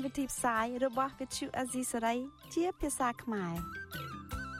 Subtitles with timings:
[0.00, 2.18] កម្មវិធីផ្សាយរបស់ Vithu Azisari
[2.54, 3.52] ជាភាសាខ្មែរ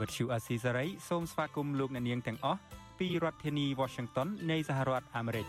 [0.00, 2.60] វិទ្យុអស៊ីសេរីសូមស្វាគមន៍លោកអ្នកនាងទាំងអស់
[2.98, 5.46] ពីរដ្ឋធានី Washington នៃសហរដ្ឋអាមេរិក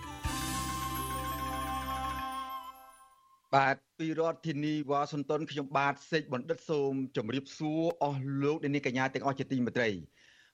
[3.55, 9.89] បាទពីរដ្ឋធានីវ៉ាស៊ីនតោនខ្ញុំបាទសេកបណ្ឌិតសូមជម្រាបសួរអស់លោកអ្នកនាងកញ្ញាទាំងអស់ជាទីមេត្រី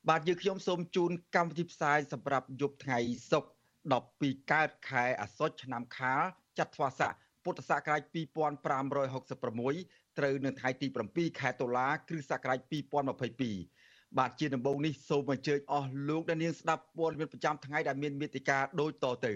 [0.10, 3.00] បាទយើងខ្ញុំសូមជូនកម្មវិធីផ្សាយសម្រាប់យប់ថ្ងៃ
[3.32, 3.50] សុក្រ
[3.94, 6.24] 12កើតខែអាសត់ឆ្នាំខាល
[6.60, 7.16] ចត្វាស័ក
[7.48, 12.60] ពុទ្ធសករាជ2566ត្រូវនៅថ្ងៃទី7ខែតុលាគ្រិស្តសករាជ
[13.40, 19.34] 2022បាទជាដំបូងនេះសូមអញ្ជើញអស់លោកអ្នកនាងស្ដាប់ព័ត៌មានប្រចាំថ្ងៃដែលមានមេតិការដូចតទៅ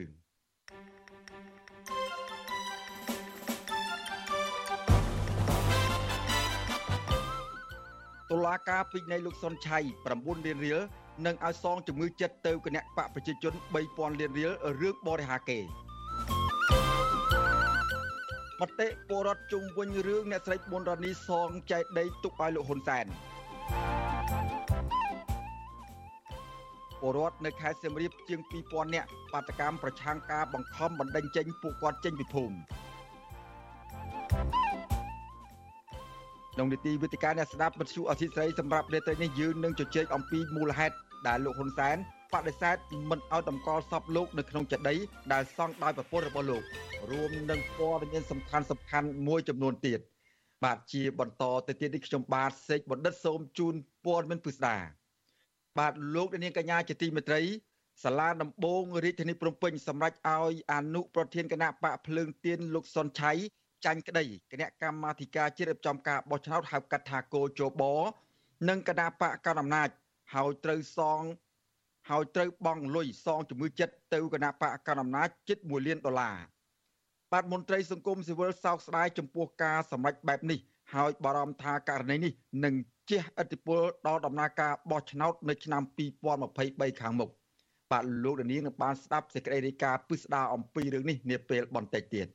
[8.31, 9.77] តុលាការពេជ្រនៃលោកសុនឆៃ
[10.11, 10.79] 9លានរៀល
[11.25, 13.53] និងឲ្យសងជំងឺចិត្តទៅគណៈបកប្រជាជន
[13.87, 15.59] 3000លានរៀលរឿងបរិហាកេ
[18.61, 23.05] មតិពលរដ្ឋជុំវិញរឿងអ្នកស្រីប៊ុនរ៉ានីសងចែកដីទុកឲ្យលោកហ៊ុនសែន
[26.99, 32.55] ពលរដ្ឋនៅខេត្តសៀមរាបជាង2000នាក់បាតកម្មប្រឆាំងការបង្ខំបណ្ដេញចេញពួកគាត់ចេញពីភូមិ
[36.53, 40.95] ក្នុងនីតិវិទ្យាអ្នកស្ដាប់បទសុអធិស្រីសម្រាប់នាទីនេះយើងនឹងជជែកអំពីមូលហេតុ
[41.27, 41.97] ដែលលោកហ៊ុនសែន
[42.33, 42.77] បដិសេធ
[43.09, 44.97] មិនឲ្យតម្កល់សពលោកនៅក្នុងចេតិយ
[45.33, 46.63] ដែលសង់ដោយប្រពន្ធរបស់លោក
[47.11, 49.99] រួមនឹងព័ត៌មានសំខាន់សំខាន់មួយចំនួនទៀត
[50.63, 54.77] បាទជាបន្តទៅទៀតនេះខ្ញុំបាទសេកបណ្ឌិតសូមជូនព័ត៌មានពិស្ដា
[55.79, 57.41] បាទលោកនាងកញ្ញាជាទីមេត្រី
[58.03, 63.31] សាលាដំបងរាជធានីភ្នំពេញសម្រេចឲ្យអនុប្រធានគណៈបកភ្លើងទៀនលោកសុនឆៃ
[63.85, 67.83] ចាញ់ក្តីគណៈកម្មាធិការជាតិរៀបចំការបោះឆ្នោតហៅកាត់ថាគោជប
[68.69, 69.89] និងគណៈបកកណ្ដាលអំណាច
[70.33, 71.21] ហើយត្រូវសង
[72.11, 76.37] ហើយត្រូវបង់លុយសងជំងឺចិត្តទៅគណៈបកកណ្ដាលអំណាចជិត1លានដុល្លារ
[77.31, 80.59] បាទមន្ត្រីសង្គមស៊ីវិលសោកស្ដាយចំពោះការសម្ដែងបែបនេះ
[80.93, 82.33] ហើយបារម្ភថាករណីនេះ
[82.65, 82.75] នឹង
[83.09, 85.81] ជះឥទ្ធិពលដល់ដំណើរការបោះឆ្នោតនៅឆ្នាំ
[86.41, 87.29] 2023ខាងមុខ
[87.91, 92.27] បាទលោកដានីនឹងបានស្ដាប់សេចក្តីរាយការណ៍ពិស្ដារអំពីរឿងនេះនាពេលបន្តិចទៀត។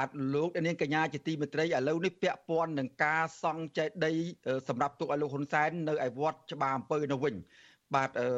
[0.00, 4.16] បាទលោកនាងកញ្ញាជាទីមេត្រីឥឡូវនេះពាក់ព័ន្ធនឹងការសង់ចេតិយ
[4.68, 7.34] សម្រាប់ទុកឲ្យលោកហ៊ុនសែននៅឯវត្តច្បារអំពើនៅវិញ
[7.94, 8.28] បាទអឺ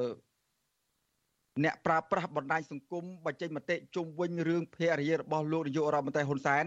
[1.64, 6.64] អ្នកប្រើប្រាស់បណ្ដាញសង្គមបញ្ចេញមតិជុំវិញរឿងភរិយារបស់លោកនាយករដ្ឋមន្ត្រីហ៊ុនសែន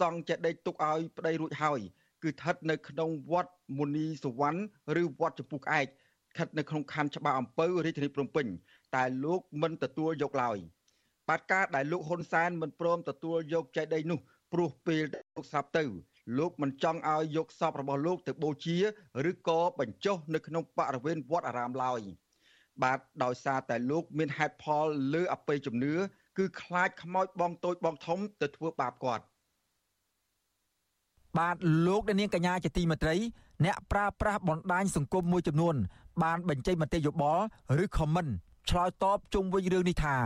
[0.00, 1.80] សង់ចេតិយទុកឲ្យប្តីរួចហើយ
[2.22, 4.60] គឺស្ថិតនៅក្នុងវត្តមុនីសវណ្ណ
[5.00, 5.86] ឬវត្តចំពុះក្អែក
[6.32, 8.46] ស្ថិតនៅក្នុងខណ្ឌច្បារអំពៅរាជធានីភ្នំពេញ
[8.94, 10.58] តែលោកមិនទទួលយកឡើយ។
[11.28, 14.20] បាទការដែលលោកហ៊ុនសែនមិនព្រមទទួលយកចេតិយនោះ
[14.54, 15.04] ព្រោះពេល
[15.36, 15.84] លោកស្លាប់ទៅ
[16.38, 18.76] លោកមិនចង់ឲ្យយកសពរបស់លោកទៅបូជា
[19.30, 22.00] ឬក៏បញ្ចុះនៅក្នុងបរិវេណវត្តអារាមឡើយ
[22.82, 25.94] បាទដោយសារតែលោកមានហេតុផលលើអបិយជំនឿ
[26.38, 29.24] គឺខ្លាចខ្មោចបងតូចបងធំទៅធ្វើបាបគាត់
[31.38, 33.16] បាទលោកនាងកញ្ញាជាទីមេត្រី
[33.64, 35.76] អ្នកប្រើប្រាស់បណ្ដាញសង្គមមួយចំនួន
[36.22, 37.44] បានបញ្ចេញមតិយោបល់
[37.82, 38.30] ឬ comment
[38.70, 40.16] ឆ្លើយតបជុំវិញរឿងនេះថា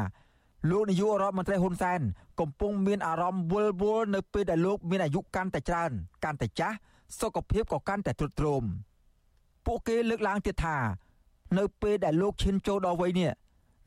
[0.70, 2.00] លោកនាយករដ្ឋមន្ត្រីហ៊ុនសែន
[2.40, 5.90] កំពុងមានអារម្មណ៍វល់វល់នៅពេលដែលលោកមានអាយុកាន់តែច្រើន
[6.24, 6.76] កាន់តែចាស់
[7.20, 8.64] សុខភាពក៏កាន់តែទ្រុឌទ្រោម
[9.66, 10.76] ពួកគេលើកឡើងទៀតថា
[11.58, 13.30] នៅពេលដែលលោកឈានចូលដល់វ័យនេះ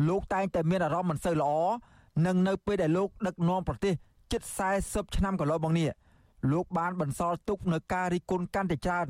[0.10, 1.54] លោកតែងតែមានអារម្មណ៍មិនសូវល្អ
[2.26, 3.94] និងនៅពេលដែលលោកដឹកនាំប្រទេស
[4.32, 4.42] ជិត
[4.80, 5.90] 40ឆ្នាំកន្លងមកនេះ
[6.52, 9.08] លោកបានបន្សល់ទុកនៅការរិះគន់កាន់តែច្រើន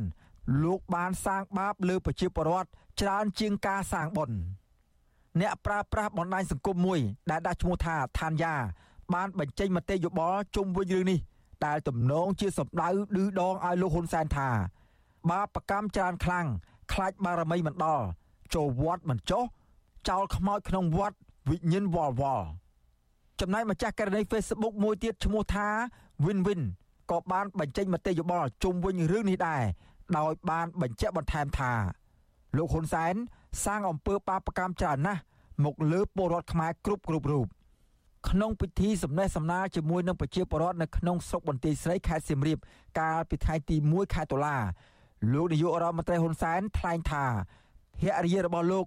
[0.63, 2.69] លោកបានសាងបាបលើប្រជាពលរដ្ឋ
[3.01, 4.37] ច្រើនជាងការសាងបុណ្យ
[5.39, 6.99] អ្នកប្រើប្រាស់បណ្ដាញសង្គមមួយ
[7.31, 8.55] ដែលដាក់ឈ្មោះថាឋានយ៉ា
[9.13, 11.19] បានបញ្ចេញមតិយោបល់ជុំវិញរឿងនេះ
[11.65, 14.49] ដែលទំនងជាសម្ដៅឌឺដងឲ្យលោកហ៊ុនសែនថា
[15.29, 16.47] បាបកម្មច្រើនខ្លាំង
[16.93, 18.05] ខ្លាចបារមីមិនដល់
[18.55, 19.43] ចូលវត្តមិនចុះ
[20.09, 21.17] ចោលខ្មោចក្នុងវត្ត
[21.49, 22.45] វិញ្ញាណវល់វល់
[23.39, 25.67] ចំណែកម្ចាស់ករណី Facebook មួយទៀតឈ្មោះថា
[26.25, 26.61] Win Win
[27.11, 29.63] ក៏បានបញ្ចេញមតិយោបល់ជុំវិញរឿងនេះដែរ
[30.17, 31.71] ដោយបានបញ្ជាក់បន្ថែមថា
[32.57, 33.15] លោកហ៊ុនសែន
[33.63, 35.21] សាងអំពើបាបកម្មច្រើនណាស់
[35.63, 37.47] មកលើពលរដ្ឋខ្មែរគ្រប់គ្រប់រូប
[38.29, 42.57] ក្នុងពិធីសម្ដែងសម្ដាលជាមួយនឹងប្រជាពលរដ្ឋនៅក្នុងស្រុកបន្ទាយស្រីខេត្តសៀមរាប
[42.99, 44.57] កាលពីថ្ងៃទី1ខែតុលា
[45.33, 47.25] លោកនាយករដ្ឋមន្ត្រីហ៊ុនសែនថ្លែងថា
[47.99, 48.85] ភរិយារបស់លោក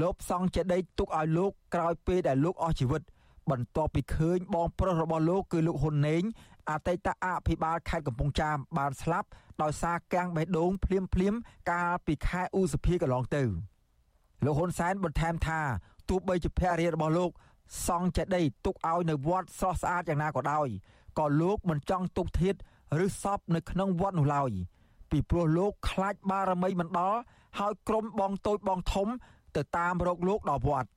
[0.00, 3.02] លបសង់ចេតីទុកឲ្យលោកក្រោយពេលដែលលោកអស់ជីវិត
[3.50, 6.22] បន្ទាប់ពីឃើញបងប្រុសរបស់លោកគឺលោកហ៊ុនណេង
[6.70, 9.28] អតីតអភិបាលខេត្តកំពង់ចាមបានស្លាប់
[9.62, 11.34] ដោយសារកាំងបេះដូងភ្លាមភ្លាម
[11.70, 13.44] កាលពីខែឧសភាកន្លងទៅ
[14.44, 15.60] លោកហ៊ុនសែនបន្ថែមថា
[16.08, 17.30] ទោះបីជាភរិយារបស់លោក
[17.86, 20.68] សង់ចេតិយទុកឲ្យនៅវត្តស្រស់ស្អាតយ៉ាងណាក៏ដោយ
[21.18, 22.54] ក៏លោកមិនចង់ទុកធាត
[23.04, 24.50] ឬសពនៅក្នុងវត្តនោះឡើយ
[25.10, 27.18] ពីព្រោះលោកខ្លាចបារមីមិនដល់
[27.58, 29.08] ហើយក្រុមបងតូចបងធំ
[29.56, 30.88] ទៅតាមរកលោកដល់វត្ត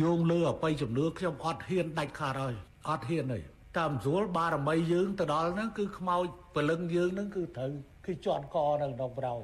[0.00, 2.54] យោងលើអបិយជំនឿខ្ញុំអត់ហ៊ានដាច់ខាតហើយ
[2.88, 3.38] អត់ហ៊ានទេ
[3.78, 6.24] តាមស្រួលបារមីយើងទៅដល់ហ្នឹងគឺខ្មោច
[6.54, 7.72] ពលឹងយើងហ្នឹងគឺត្រូវ
[8.06, 9.34] គឺជន់កនៅក្នុងប្រោ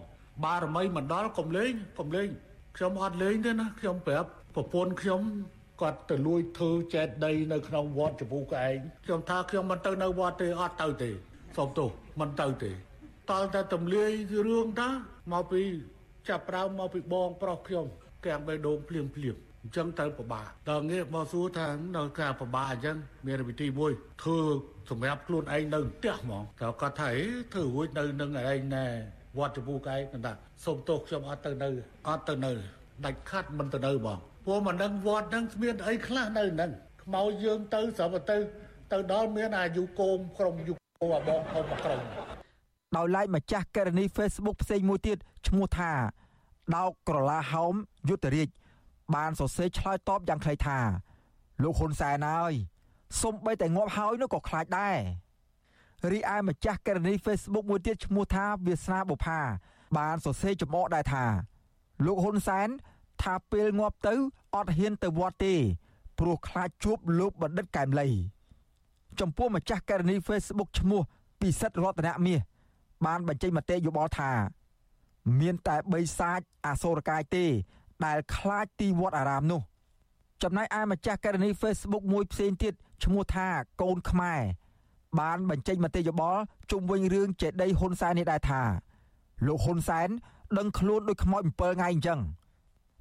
[0.45, 2.29] បារមីមិនដល់កុំលេងកុំលេង
[2.79, 5.21] ខ្ញុំអត់លេងទេណាខ្ញុំប្រាប់ប្រពន្ធខ្ញុំ
[5.81, 11.11] គាត់ទៅលួចធ្វើចេតដីនៅក្នុងវត្តចំពោះកឯងខ្ញុំថាខ្ញុំមិនទៅនៅវត្តទេអត់ទៅទេ
[11.57, 11.89] សូមទោស
[12.21, 12.73] មិនទៅទេ
[13.31, 14.11] តល់តែទំលាយ
[14.49, 14.89] រឿងតា
[15.33, 15.63] មកពី
[16.29, 17.87] ចាប់ប្រើមកពីបងប្រុសខ្ញុំ
[18.27, 22.97] កាំងបេះដូងភ្លៀងភ្លៀងអញ្ចឹងទៅពិបាកដល់ងាកមកសួរថានៅការពិបាកអញ្ចឹង
[23.27, 23.93] មានវិធីមួយ
[24.23, 24.41] ធ្វើ
[24.91, 28.87] សម្រាប់ខ្លួនឯងនៅផ្ទះហ្មងតែគាត់ថាអេធ្វើរួចនៅនឹងឯងណែ
[29.37, 30.33] វត្តចំពោះកែគាត់ថា
[30.65, 31.69] សុំទោសខ្ញុំអត់ទៅនៅ
[32.09, 32.53] អត់ទៅនៅ
[33.05, 36.71] ដាច់ខាត់មិនទៅនៅបងព្រោះមិនដឹងវត្តហ្នឹងគ្មានអីខ្លះនៅហ្នឹង
[37.03, 38.37] ខ្មោចយើងទៅស្រាប់ទៅ
[38.93, 42.01] ទៅដល់មានអាយុគោមក្រុមយុគោអាបងធំមកក្រុម
[42.97, 45.93] ដោយឡែកម្ចាស់ករណី Facebook ផ្សេងមួយទៀតឈ្មោះថា
[46.77, 47.75] ដោកក្រឡាហោម
[48.09, 48.49] យុទ្ធរាជ
[49.15, 50.79] បានសរសេរឆ្លើយតបយ៉ាងខ្លីថា
[51.63, 52.53] លោកហ៊ុនសែនហើយ
[53.23, 54.99] សំបីតែងាប់ហើយនោះក៏ខ្លាចដែរ
[56.13, 59.41] រីឯម្ចាស់ករណី Facebook មួយទៀតឈ្មោះថាវាសនាបុផា
[59.97, 61.25] បានសរសេរចំអកដែរថា
[62.07, 62.69] លោកហ៊ុនសែន
[63.23, 64.15] ថាពេលងាប់ទៅ
[64.55, 65.55] អត់ហ៊ានទៅវត្តទេ
[66.19, 68.09] ព្រោះខ្លាចជួបលោកបណ្ឌិតកែមលី
[69.21, 71.01] ចំពោះម្ចាស់ករណី Facebook ឈ្មោះ
[71.41, 72.41] ពិសិដ្ឋរតនមាស
[73.07, 74.33] បានបញ្ចេញមតិយោបល់ថា
[75.41, 77.45] មានតែបីសាច់អសូរកាយទេ
[78.05, 79.61] ដែលខ្លាចទីវត្តអារាមនោះ
[80.43, 82.75] ចំណែកឯម្ចាស់ករណី Facebook មួយផ្សេងទៀត
[83.05, 83.49] ឈ្មោះថា
[83.83, 84.43] កូនខ្មែរ
[85.21, 86.41] បានបញ្ចេញមតិយោបល់
[86.71, 88.63] ជុំវិញរឿងចេតីហ៊ុនសែននេះដែរថា
[89.47, 90.09] លោកហ៊ុនសែន
[90.59, 92.21] ដឹងខ្លួនដូចខ្មោច7ថ្ងៃអញ្ចឹង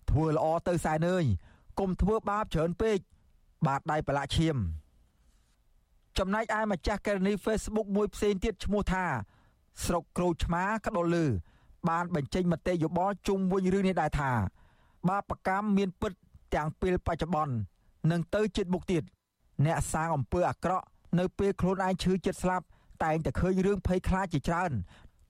[0.10, 1.26] ធ្វើល្អទៅសែនអើយ
[1.80, 2.98] កុំធ្វើបាបច្រើនពេក
[3.66, 4.58] បាទដៃប្រឡាក់ឈាម
[6.18, 9.06] ចំណែកឯម្ចាស់ករណី Facebook មួយផ្សេងទៀតឈ្មោះថា
[9.86, 11.26] ស្រុកក្រូចឆ្មាក្ដុលលឺ
[11.90, 14.32] បានបញ្ចេញមតិយោបល់ជុំវិញរឿងនេះដែរថា
[15.10, 16.14] បាបកម្មមានពិត
[16.56, 17.54] ទាំងពេលបច្ចុប្បន្ន
[18.12, 19.04] និងទៅជាតិមុខទៀត
[19.66, 20.86] អ្នកសាងអំពើអាក្រក់
[21.20, 22.66] នៅពេលខ្លួនឯងឈឺចិត្តស្លាប់
[23.04, 24.72] តែងតែឃើញរឿងភ័យខ្លាចជាច្រើន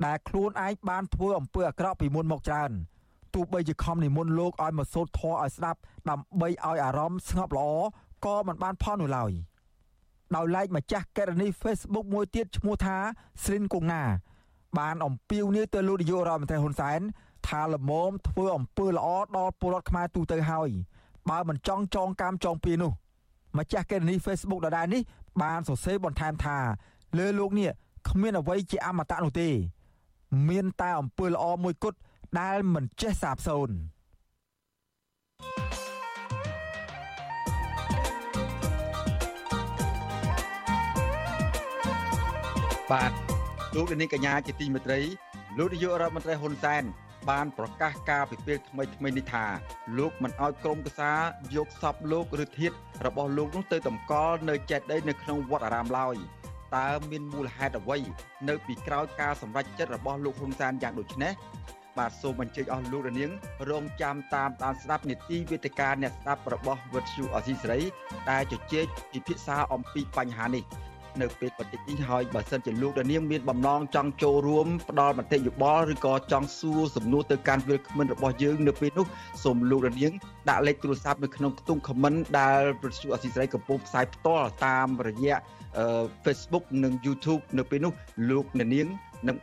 [0.05, 2.71] ដែលខ្លួនឯងបានធ្វើអំពើអាក្រក់ពីមុនមកច្រើន
[3.33, 5.79] ទោះបីជាខំនិមន្តលោកឲ្យមកសូត្រធម៌ឲ្យស្ដាប់
[6.09, 7.69] ដើម្បីឲ្យអារម្មណ៍ស្ងប់ល្អ
[8.25, 9.31] ក៏មិនបានផលនោះឡើយ
[10.35, 12.97] ដោយឡែកម្ចាស់កេរនី Facebook មួយទៀតឈ្មោះថា
[13.43, 14.03] ស្រិនកុងណា
[14.79, 17.01] បានអំពាវនាវទៅលោកនាយករដ្ឋមន្ត្រីហ៊ុនសែន
[17.47, 19.07] ថាល្មមធ្វើអំពើល្អ
[19.37, 20.69] ដល់ពលរដ្ឋខ្មែរទូទៅហើយ
[21.29, 22.91] បើមិនចង់ចងកម្មចងពៀនោះ
[23.57, 25.01] ម្ចាស់កេរនី Facebook ដដែលនេះ
[25.41, 26.57] បានសរសេរបន្ថែមថា
[27.17, 27.69] លើលោកនេះ
[28.09, 29.49] គ្មានអ្វីជាអមតៈនោះទេ
[30.49, 31.97] មានតែអំពើល្អមួយគត់
[32.39, 33.75] ដែលមិនចេះសាបសូន្យ
[42.91, 43.11] បាទ
[43.75, 44.99] លោកនាងកញ្ញាជាទីមេត្រី
[45.57, 46.83] លោកនាយករដ្ឋមន្ត្រីហ៊ុនសែន
[47.29, 49.45] បានប្រកាសការពិពេលថ្មីថ្មីនេះថា
[49.97, 51.11] លោកមិនអោយក្រុមកសា
[51.55, 52.71] យកសពលោកឬធាត
[53.05, 56.15] របស់លោកនោះទៅតម្កល់នៅចេតិយនៅក្នុងវត្តអារាមឡើយ
[56.75, 57.97] តើមានមូលហេតុអ្វី
[58.49, 61.33] នៅពីក្រោយការសម្រេចចិត្តរបស់លោកហ៊ុនសែនយ៉ាងដូចនេះ
[61.97, 63.31] បាទសូមអញ្ជើញអស់លោកនាង
[63.69, 67.81] រងចាំតាមដានស្ដាប់នីតិវេទិកាអ្នកស្ដាប់របស់វិទ្យុអសីសេរី
[68.29, 70.63] ដែលជជែកពិភាក្សាអំពីបញ្ហានេះ
[71.21, 79.05] នៅពេលបន្តិចនេះហើយបើសិនជាលោកដានាងមានបំណងចង់ចូលរួមផ្ដល់មតិយោបល់ឬក៏ចង់សួរសំណួរទៅកាន់វិលគ្មិនរបស់យើងនៅពេលនោះ
[79.43, 80.13] សូមលោកដានាង
[80.49, 85.37] ដាក់លេខទូរស័ព្ទនៅក្នុងខ្ទង់ comment ដែលប្រជុំអសីស្រីកំពុងផ្សាយផ្ទាល់តាមរយៈ
[86.25, 87.93] Facebook និង YouTube នៅពេលនោះ
[88.29, 88.87] លោកនាង
[89.27, 89.37] នឹង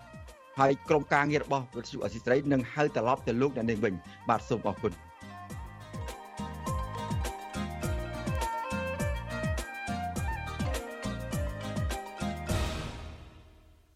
[0.58, 3.94] ហើយក្រុមការងាររបស់វិទ្យុអសីស្រីនឹងហៅត្រឡប់ទៅលោកអ្នកនាងវិញ
[4.28, 4.92] បាទសូមអរគុណ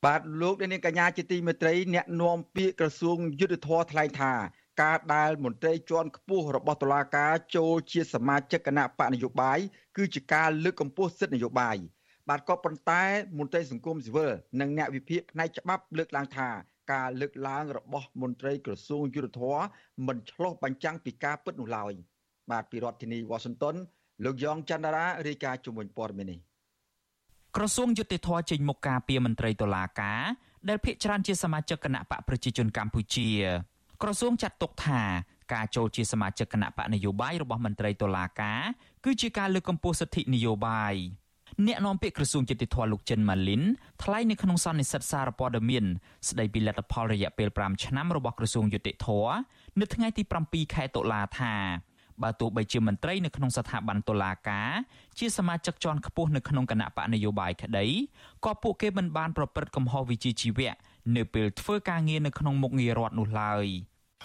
[0.05, 4.33] បាទលោកនាងកញ្ញាជាទីមេត្រីអ្នកនាំពាក្យក្រសួងយុទ្ធភ័ពថ្លែងថា
[4.83, 9.59] ការដែលមន្ត្រីជាន់ខ្ពស់របស់តុលាការចូលជាសមាជិកគណៈបកនយោបាយ
[9.97, 11.77] គឺជាការលើកកម្ពស់សិទ្ធិនយោបាយ
[12.29, 13.03] បាទក៏ប៉ុន្តែ
[13.39, 16.49] មន្ត្រីសង្គមស៊ីវិលនិងអ្នកវិភាគផ្នែកច្បាប់លើកឡើងថា
[16.93, 19.61] ការលើកឡើងរបស់មន្ត្រីក្រសួងយុទ្ធភ័ព
[20.07, 21.93] មិនឆ្លុះបញ្ចាំងពីការពិតនោះឡើយ
[22.51, 23.75] បាទពីរដ្ឋធានីវ៉ាស៊ីនតោន
[24.25, 26.39] លោកយ៉ងច័ន្ទរារាយការណ៍ជំនួយព័ត៌មាននេះ
[27.61, 30.23] ក្រសួងយុតិធធចេញមុខការពីមន្ត្រីតុលាការ
[30.69, 33.29] ដែលភាកច្រើនជាសមាជិកគណៈបកប្រជាជនកម្ពុជា
[34.03, 35.03] ក្រសួងចាត់ទុកថា
[35.55, 38.61] ការចូលជាសមាជិកគណៈបកនយោបាយរបស់មន្ត្រីតុលាការ
[39.05, 40.95] គឺជាការលើកកម្ពស់សិទ្ធិនយោបាយ
[41.67, 43.63] អ្នកនាំពាក្យក្រសួងយុតិធធលោកចិនម៉ាលីន
[44.03, 45.85] ថ្លែងនៅក្នុងសន្និសីទសារព័ត៌មាន
[46.29, 49.09] ស្ដីពីលទ្ធផលរយៈពេល5ឆ្នាំរបស់ក្រសួងយុតិធធ
[49.81, 51.55] នៅថ្ងៃទី7ខែតុលាថា
[52.23, 54.71] បើទោះបីជាមន្ត្រីនៅក្នុងស្ថាប័នតុលាការ
[55.19, 57.87] ជាសមាជិកជាន់ខ្ពស់នៅក្នុងគណៈបកនយោបាយក្តី
[58.45, 60.75] ក៏ពួកគេមិនបានប្រព្រឹត្តកំហុសវិជ្ជាជីវៈ
[61.17, 63.67] នៅពេលធ្វើការងារនៅក្នុងមុខងាររដ្ឋនោះឡើយ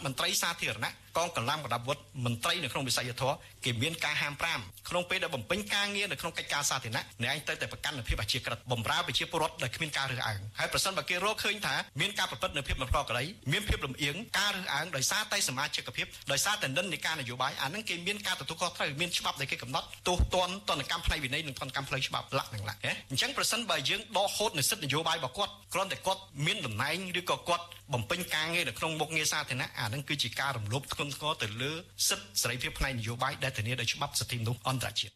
[0.05, 3.24] មន្ត្រីសាធារណៈ កងកម្លាំងប្រដាប់អាវុធមន្ត្រីនៅក្នុងវិស័យយុទ្ធ
[3.65, 22.77] គេមានការហាម5ក្នុងពេលដែលបំពេញការងារនៅក្នុងកិច្ចការសាធារណៈអ្នកឯងទៅតែប្រកាន់នូវភាពអាជីវកម្មបំរើប្រជាពលរដ្ឋដោយគ្មានការរើសអើងហើយប្រសិនបើគេរកឃើញថាមានការប្រព្រឹត្តនៅភាពមិនប្រក្រតីមានភាពលំអៀងការរើសអើងដោយសារតែសមាជិកភាពដោយសារតែនិន្នាការនយោបាយអានឹងគេមានការទទួលខុសត្រូវមានច្បាប់ដែលគេកំណត់ទោសទណ្ឌទណ្ឌកម្មផ្នែកវិន័យនិងទណ្ឌកម្មផ្លូវច្បាប់លក្ខណៈ
[23.10, 31.72] អញ្ចឹងប្រសិនបើយើងដកហូតនៅសិទ្ធិនយោបាយរបស់គាត់គ្រាន់តែគាត់មានតំណែងឬក៏គាត់បំពេញការងារនៅក្នុងមុខងារសាធារណៈអានឹងគឺជាការរំលោភធ្ងន់ធ្ងរទៅលើ
[32.07, 35.13] សិទ្ធិសេរីភាពផ្នែកនយោបាយដែលធានាដោយច្បាប់សិទ្ធិមនុស្សអន្តរជាតិ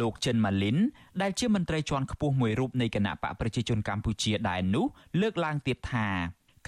[0.00, 0.78] លោកចិនម៉ាលីន
[1.22, 4.86] ដែលជាមន្ត្រីជាន់ខ្ពស់មួយរូបនៃគណៈបកប្រជាជនកម្ពុជាដែរនោះ
[5.20, 6.08] លើកឡើងទៀតថា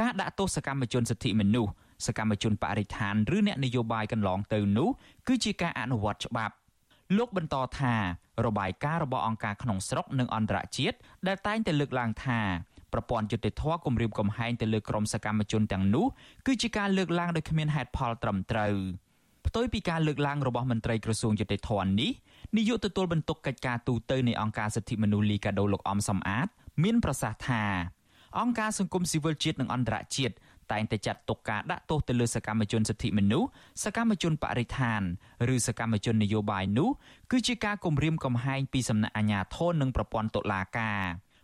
[0.01, 1.73] ការដាក់ទោសសកម្មជនសិទ្ធិមនុស្ស
[2.07, 4.89] សកម្មជនបរិស្ថានឬអ្នកនយោបាយកន្លងទៅនោះ
[5.29, 6.55] គឺជាការអនុវត្តច្បាប់
[7.17, 7.95] លោកបន្តថា
[8.47, 10.97] របាយការណ៍របស់អង្គការក្នុងស្រុកនិងអន្តរជាតិ
[11.27, 12.41] ដែលតែងតែលើកឡើងថា
[12.93, 16.07] ប្រព័ន្ធយុតិធធគម្រាមកំហែងទៅលើក្រុមសកម្មជនទាំងនោះ
[16.47, 18.75] គឺជាការលើកឡើងដោយគ្មានហេតុផលត្រឹមត្រូវ
[19.47, 22.11] ផ្ទុយពីការលើកឡើងរបស់មន្ត្រីក្រសួងយុតិធធនេះ
[22.57, 26.49] នាយកទទួលបន្ទុកកិច្ចការទូតនៃអង្គការសិទ្ធិមនុស្សលីកាដូលោកអំសំអាត
[26.85, 27.65] មានប្រសាសន៍ថា
[28.39, 30.35] អង្គការសង្គមស៊ីវិលជាតិនិងអន្តរជាតិ
[30.73, 33.49] តែងតែចាត់ទុកការដាក់ទោសទៅលើសកម្មជនសិទ្ធិមនុស្ស
[33.85, 35.01] សកម្មជនបរិស្ថាន
[35.55, 36.91] ឬសកម្មជននយោបាយនោះ
[37.31, 41.03] គឺជាការគំរាមកំហែងពីសំណាក់អាជ្ញាធរនិងប្រព័ន្ធតុលាការ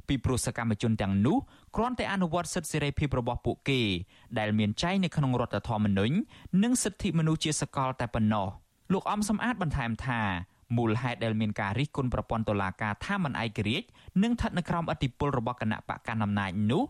[0.08, 1.36] ពីព្រោះសកម្មជនទាំងនោះ
[1.76, 3.80] គ្រាន់តែអនុវត្តសិទ្ធិសេរីភាពរបស់ពួកគេ
[4.38, 6.14] ដែលមានចែងនៅក្នុងរដ្ឋធម្មនុញ្ញ
[6.62, 8.46] និងសិទ្ធិមនុស្សជាសកលតែប៉ុណ្ណោះ
[8.92, 10.20] លោកអំសំអាតបន្ថែមថា
[10.76, 13.86] មូលហេតុដែលមានការរិះគន់ប្រព័ន្ធតុលាការថាមិនឯករាជ្យ
[14.22, 16.82] និងស្ថិតនៅក្រោមអធិបុលរបស់គណៈបកកណ្ដាលអំណាចនោះ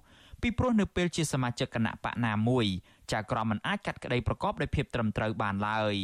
[0.42, 2.66] ពីព្រោះនៅពេលជាសមាជិកគណៈបកណាមួយ
[3.12, 5.94] ចៅក្រមមិនអាចកាត់ក្តីប្រកបដោយភាពត្រឹមត្រូវបានឡើយ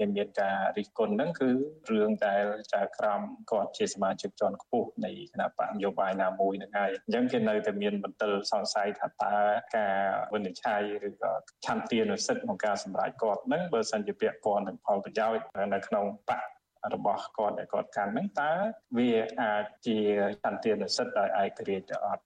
[0.00, 1.50] គេមានការរិះគន់ហ្នឹងគឺ
[1.90, 9.34] រឿងដែលចៅក្រមគាត់ជាសមាជិកជាន់ខ្ពស់នៃគណៈបកនយោបាយណាមួយហ្នឹងហើយអញ្ចឹងគេនៅតែមានបន្ទិលសង្ស័យថាតើ
[9.76, 9.96] ការ
[10.34, 11.32] វិនិច្ឆ័យឬក៏
[11.66, 16.48] ឆន្ទានុសិទ្ធិក្នុងការសម្រេចគាត់ហ្នឹងបើសិនជាពាក់ព័ន្ធនឹងផលប្រយោជន៍នៅក្នុងបក
[16.94, 18.52] របស់គាត់ដែលគាត់កាន់ហ្នឹងតើ
[18.98, 19.10] វា
[19.42, 19.96] អាចជា
[20.44, 22.22] សន្តិនិសិទ្ធដោយឯករាជ្យទៅអត់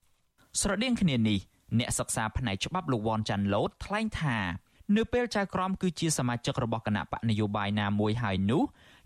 [0.61, 1.39] ស្រដៀងគ្នានេះ
[1.79, 4.37] អ្នកសិក្សាផ្នែកច្បាប់លោកវ៉ាន់ចាន់ឡូតថ្លែងថា
[4.93, 8.63] នៅពេលចៅក្រមគឺជាសមាជិករបស់គណៈបកនយោបាយណាមួយហើយនោះ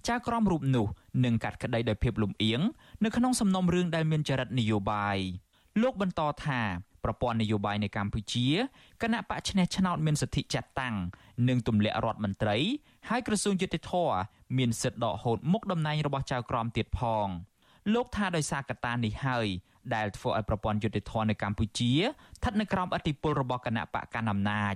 [0.07, 0.86] ចៅក្រមរូបនោះ
[1.25, 2.59] នឹងកាត់ក្តីដោយភាពលំអៀង
[3.03, 5.17] នៅក្នុងសំណុំរឿងដែលមានចរិតនយោបាយ
[5.81, 6.62] លោកបន្តថា
[7.03, 8.48] ប្រព័ន្ធនយោបាយនៅកម្ពុជា
[9.01, 10.95] គណៈបកឈ្នះឆ្នោតមានសិទ្ធិចាត់តាំង
[11.48, 12.57] និងទម្លាក់រដ្ឋមន្ត្រី
[13.09, 13.91] ហើយក្រសួងយុតិធធ
[14.57, 17.27] មានសិទ្ធិដកហូតមុខតំណែងរបស់ចៅក្រមទៀតផង
[17.93, 19.48] លោកថាដោយសារកត្តានេះហើយ
[19.95, 24.75] ដែលធ្វើឲ្យប្រព័ន្ធយុតិធធនៅកម្ពុជាស្ថិតនៅក្រោមអធិបុលរបស់គណៈបកកណ្ដាលអំណាច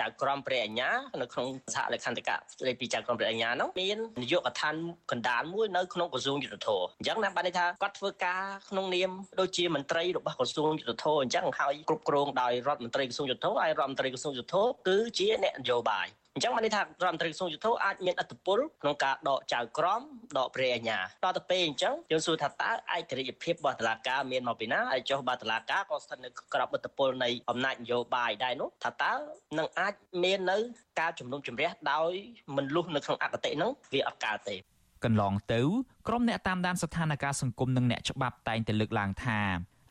[0.00, 0.90] ចៅក្រមព្រះអញ្ញា
[1.20, 4.74] នៅក្នុងសហលេខាធិការស្ដីពីចៅក្រមព្រះអញ្ញានោះមាននាយកដ្ឋាន
[5.10, 16.06] កណ្ដាលមួយនៅក្នុងក្រសួងយុទ្ធភ័ពអញ្ចឹងណាបានន័យថាគាត់ធ្វើការក្នុងនាមដូចជាមន្ត្រីរបស់ក្រសួងយុទ្ធភ័ពអញ្ចឹងហើយគ្រប់គ្រងដោយរដ្ឋមន្ត្រីក្រសួងយុទ្ធភ័ពហើយរដ្ឋមន្ត្រីក្រសួងយុទ្ធភ័ពគឺជាអ្នកនយោបាយ
[16.38, 20.02] អញ្ចឹងបានន័យថារដ្ឋមន្ត្រីក្រសួងយុទ្ធភអាចមានអធិបុលក្នុងការដកចៅក្រម
[20.38, 29.12] ដកព្រះអាជ្ញាដល់ទៅពេលអញ្ចឹងយើងសួរថាតើឯករាជ្យភាពរបស់តុលាការមានមកពីណាហើយចុះបើតុលាការក៏ស្ថិតនៅក្របអធិបុលនៃអំណាចនយោបាយដែរនោះថាតើ
[29.58, 30.58] នឹងអាចមាននៅ
[31.00, 32.10] ការជំនុំជម្រះដោយ
[32.56, 34.56] មិនលុះនៅក្នុងអកតេហ្នឹងវាអត់កើតទេ
[35.04, 35.60] កន្លងទៅ
[36.08, 39.40] ក្រុមអ្នកតាមដានស្ថានភាពសង្គមនិងអ្នកច្បាប់តែងតែលើកឡើងថា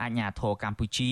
[0.01, 1.11] អាជ្ញាធរកម្ពុជា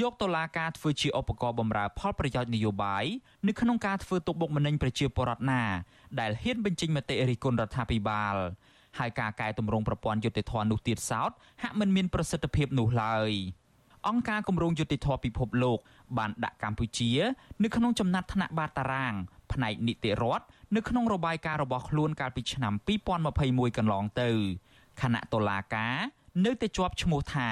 [0.00, 3.04] យកតុលាការធ្វើជាឧបករណ៍បម្រើផលប្រយោជន៍នយោបាយ
[3.48, 5.62] នៅក្នុងការធ្វើទុកបុកម្នេញប្រជាពលរដ្ឋណា
[6.20, 8.36] ដែលហ៊ានបញ្ចេញមតិរិះគន់រដ្ឋាភិបាល
[8.98, 11.30] ហើយការកែតម្រង់ប្រព័ន្ធយុតិធធននោះទៀតសោត
[11.62, 13.30] ហាក់មិនមានប្រសិទ្ធភាពនោះឡើយ
[14.08, 15.78] អង្គការគម្រោងយុតិធធពិភពលោក
[16.18, 17.10] បានដាក់កម្ពុជា
[17.62, 19.14] នៅក្នុងចំណាត់ថ្នាក់បាតតារាង
[19.52, 20.44] ផ្នែកនីតិរដ្ឋ
[20.76, 22.74] នៅក្នុងរបាយការណ៍របស់ខ្លួនកាលពីឆ្នាំ
[23.26, 24.30] 2021កន្លងទៅ
[25.00, 25.96] គណៈតុលាការ
[26.44, 27.50] នៅតែជាប់ឈ្មោះថា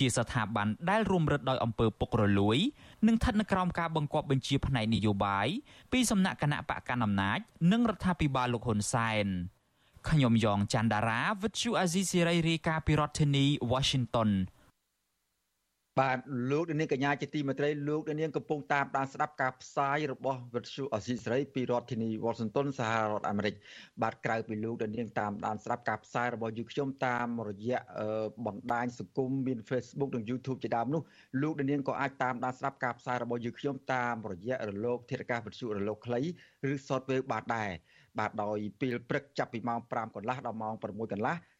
[0.00, 2.58] ជាស្ថាប័នដែលរួមរឹតដោយអំពើពុករលួយ
[3.06, 5.48] និងស្ថិតនៅក្រោមការបង្គាប់បញ្ជាផ្នែកនយោបាយ
[5.92, 7.38] ពីសំណាក់គណៈបកកណ្ដាលអំណាច
[7.72, 9.26] និងរដ្ឋាភិបាលលោកហ៊ុនសែន
[10.08, 14.30] ខ្ញុំយ៉ងច័ន្ទដារាវិទ្យុអាស៊ីសេរីរាយការណ៍ពីរដ្ឋធានី Washington
[16.00, 16.18] បាទ
[16.50, 23.54] លោកនាងកញ្ញាជាទីមេត្រីលោកនាងកំពុងតាមដានស្ដាប់ការផ្សាយរបស់វិទ្យុអស៊ីសេរីពីរដ្ឋធានី Washington សហរដ្ឋអាមេរិក
[24.02, 27.78] បាទក្រៅពីលោកនាងតាមដានស្ដាប់ការផ្សាយរបស់យើងខ្ញុំតាមរយៈ
[28.46, 31.02] បណ្ដាញសង្គមមាន Facebook និង YouTube ជាដើមនោះ
[31.42, 36.20] លោកនាងក៏អាចតាមដានស្ដាប់ការផ្សាយរបស់យើងខ្ញុំតាមរយៈរលកធាតុអាកាសវិទ្យុរលកខ្លី
[36.70, 37.70] ឬ Shortwave បាទដែរ
[38.18, 41.36] បាទដោយពេលព្រឹកចាប់ពីម៉ោង5កន្លះដល់ម៉ោង6កន្លះ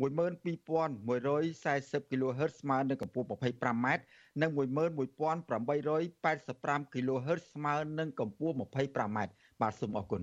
[0.00, 3.86] 12140 kHz ស្មើនឹងកម្ពស់ 25m
[4.40, 9.18] និង11885 kHz ស្មើនឹងកម្ពស់ 25m
[9.60, 10.22] បាទសូមអរគុណ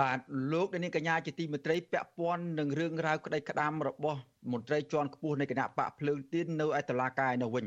[0.00, 0.18] បាទ
[0.52, 4.20] លោកនាងកញ្ញាជាទីមេត្រីពាក់ព័ន្ធនឹងរឿងរ៉ាវក្តីក្តាមរបស់
[4.52, 7.66] មន្ត្រីជាន់ខ្ពស់នៃគណៈបកភ្លើងទៀននៅឯតុលាការនៅវិញ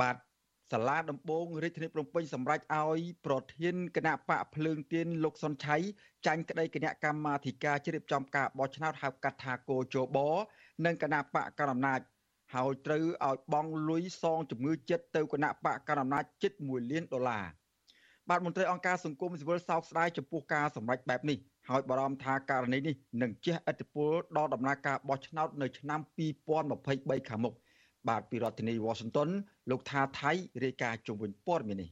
[0.00, 0.16] បាទ
[0.72, 5.76] សាលាដំបងរាជធានីភ្នំពេញសម្រេចឲ្យប្រធានគណៈបកភ្លើងទៀនលោកសុនឆៃ
[6.26, 10.18] ចាញ់ក្តីគណៈកម្មាធិការជ្រៀបចំការបោះឆ្នោតហៅកាត់ថាគោជប
[10.86, 12.00] និងគណៈបកកណ្ដាលអំណាច
[12.54, 17.46] ហើយត្រូវឲ្យបង់លុយសងជំងឺចិត្តទៅគណៈបកកណ្ដាលអំណាចជិត1លានដុល្លារ
[18.28, 21.38] បាទមន្ត្រីអង្គការសង្គមស៊ីវិលសោកស្ដាយចំពោះការសម្រេចបែបនេះ
[21.72, 26.00] ហើយបារម្ភថាករណីនេះនឹងជះឥទ្ធិពលដល់ដំណើរការបោះឆ្នោតនៅឆ្នាំ
[26.64, 27.54] 2023ខាងមុខ
[28.08, 29.28] បាទពីរដ្ឋធានី Washington
[29.70, 30.32] លោកថាថៃ
[30.64, 31.90] រាយការណ៍ជុំវិញព័ត៌មាននេះ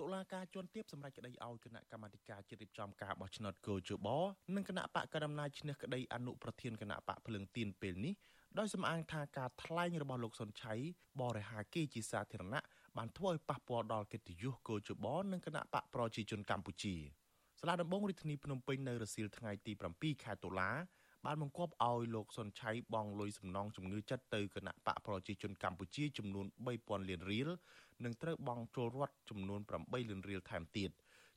[0.00, 4.08] តុលាការជាន់ទាបសម្រាប់ក្តីឲ្យគណៈកម្មាធិការជាតិរៀបចំការបោះឆ្នោតកោជប
[4.56, 8.14] និងគណៈបកកណ្ដាលអំណាចឈ្នះក្តីអនុប្រធានគណៈបកភ្លើងទៀនពេលនេះ
[8.58, 10.74] ដោយសំអាងថាការថ្លែងរបស់លោកសុនឆៃ
[11.20, 12.60] បរិហាគេជាសាធារណៈ
[12.96, 16.96] បានធ្វើឲ្យប៉ះពាល់ដល់កិត្តិយសកោជបនិងគណៈបកប្រជាជនកម្ពុជា
[17.62, 20.70] សាលាដំបងរាជធានីភ្នំពេញនៅរសៀលថ្ងៃទី7ខែតុលា
[21.26, 26.46] បានបង្គាប់ឲ្យលោកសុនឆៃបង់លុយសំណងជំងឺចិត្តទៅគណៈបកប្រជាជនកម្ពុជាចំនួន
[26.78, 27.48] 3000លានរៀល
[28.04, 30.90] និងត្រូវបង់ចូលរដ្ឋចំនួន8លានរៀលថែមទៀត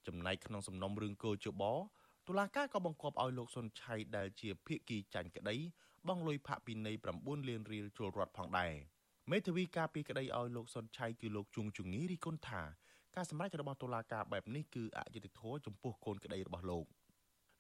[0.08, 1.64] ចំណែកក្នុងសំណុំរឿងកោជប
[2.28, 5.56] តុលាការក៏បង្គាប់ឲ្យលោកសុនឆៃដែលជាភាគីចាញ់ក្តី
[6.08, 8.74] បង់លុយផាកពិន័យ9លានរៀលចូលរដ្ឋផងដែរ
[9.32, 12.62] មេធាវីការពីក្តីឲ្យលោកសុនឆៃគឺលោកជួងជងីរីគុណថា
[13.16, 16.86] ការសម្រេចរបស់តុលាការបែបនេះគឺអយុត្តិធម៌ចំពោះកូនក្តីរបស់លោក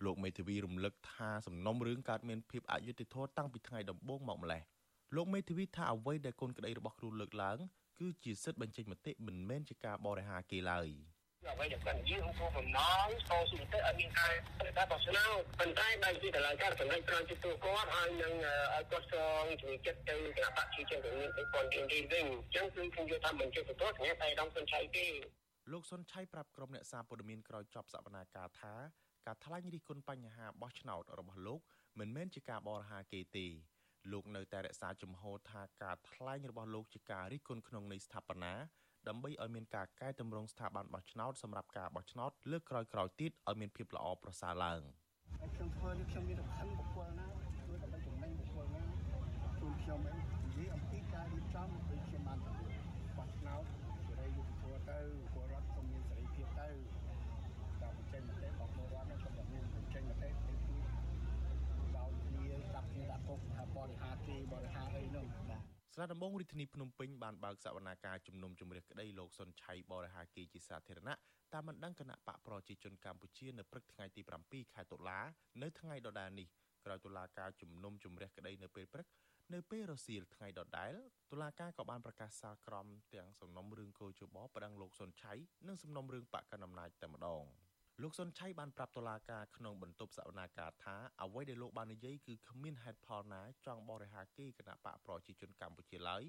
[0.06, 4.62] លោកមេធាវីរំលឹកថាសំណុំរឿងកើតមានភាពអយុត្តិធម៌តាំងពីថ្ងៃដំបូងមកម្លេះ
[5.16, 7.58] លោកមេធាវីថាអ្វីដែលកូនក្តីរបស់គ្រូលើកឡើង
[8.00, 10.88] គឺជាសិទ្ធិបញ្ចេញមតិមិនមែនជាការបរិហាគេឡើយ
[11.52, 14.34] អ្វីដែលគាត់និយាយក្នុងគោលបំណងតស៊ូមតិឲ្យមានការ
[14.78, 18.34] ការបោះឆ្នោតប៉ុន្តែបែរជាតឡាការសម្ដែងត្រង់ជាទូគាត់ហើយនឹង
[18.76, 25.06] ឲ្យគាត់សងជំនឿចិត្តទៅគណៈបព្វជិជនដែលមានឯកពលរៀនវិញអញ្ចឹងគឺខ្ញុំយល់ថាមិនជាទទួលស្នេហ៍តែដងសុនឆៃទេ
[25.72, 28.74] លោកសុនឆៃប្រាប់ក្រុមអ្នកសារព័ត៌មានក្រោយចប់សវនាការថា
[29.26, 31.60] ការថ្លែងរិះគន់បញ្ហាបោះឆ្នោតរបស់លោក
[32.00, 33.48] មិនមែនជាការបរិហាគេទេ
[34.12, 38.54] លោកនៅតែរក្សាជំហរថាការថ្លែងរបស់លោកជាការរិះគន់ក្នុងន័យស្ថាបនា
[39.08, 44.82] ដើម្បីឲ្យមានការកែតម្រង់ស្ថាប័នបោះឆ្នោតសម្រាប់ការបោះឆ្នោតលើកក្រោយៗទៀតឲ្យមានភាពល្អប្រសើរឡើង
[45.54, 47.28] ខ្ញុំធ្វើនេះខ្ញុំមានសំខាន់បុគ្គលណា
[47.60, 48.84] ធ្វើដើម្បីចំណេញបុគ្គលណា
[49.60, 53.64] ជូនខ្ញុំឯងនិយាយអំពីការរៀបចំដូចខ្ញុំបានបោះឆ្នោត
[54.08, 55.00] សេរីយុត្តិធម៌ទៅ
[55.34, 56.70] ពលរដ្ឋក៏មានសេរីភាពទៅ
[57.82, 60.54] ការបញ្ចេញមតិរបស់ពលរដ្ឋហ្នឹងក៏មានបញ្ចេញមតិទៅគឺ
[61.98, 71.16] ដោយគ្នាចាប់គ្នាដាក់គុកថាបរិហាគេបរិហាអីនោះបាទ ស្រាដំបងរាជធានីភ្នំពេញបានបើកសវនាការជំនុំជម្រះក្តីលោកសុនឆៃបរិហាគីជាសាធារណៈ
[71.54, 75.20] តាមបណ្ដឹងគណៈបកប្រជាជនកម្ពុជានៅព្រឹកថ្ងៃទី7ខែតុលា
[75.62, 76.48] នៅថ្ងៃដដែលនេះ
[76.86, 79.08] ក្រោយតុលាការជំនុំជម្រះក្តីនៅពេលព្រឹក
[79.54, 80.94] នៅពេលរសៀលថ្ងៃដដែល
[81.32, 85.34] តុលាការក៏បានប្រកាសសាលក្រមទាំងសំណុំរឿងកោជបប្តឹងលោកសុនឆៃ
[85.68, 87.44] និងសំណុំរឿងបកកណ្ដាលអំណាចតែម្ដង
[88.02, 96.24] លោកសុនឆៃបានប្រាប់តុលាការក្នុងបន្ទប់សវនាការថាអ្វីដែលលោកបាននិយាយគឺគ្មានហេតុផលណាចង់បរិហាគេគណៈបកប្រជាជនកម្ពុជាឡើយ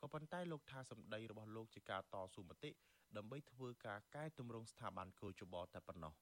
[0.00, 2.70] ក៏ប៉ុន្តែលោកថាសម្ដីរបស់លោកជាការតស៊ូមតិ
[3.16, 6.12] ដើម្បីធ្វើការកែតម្រង់ស្ថាប័នកោជបតែប៉ុណ្ណោះ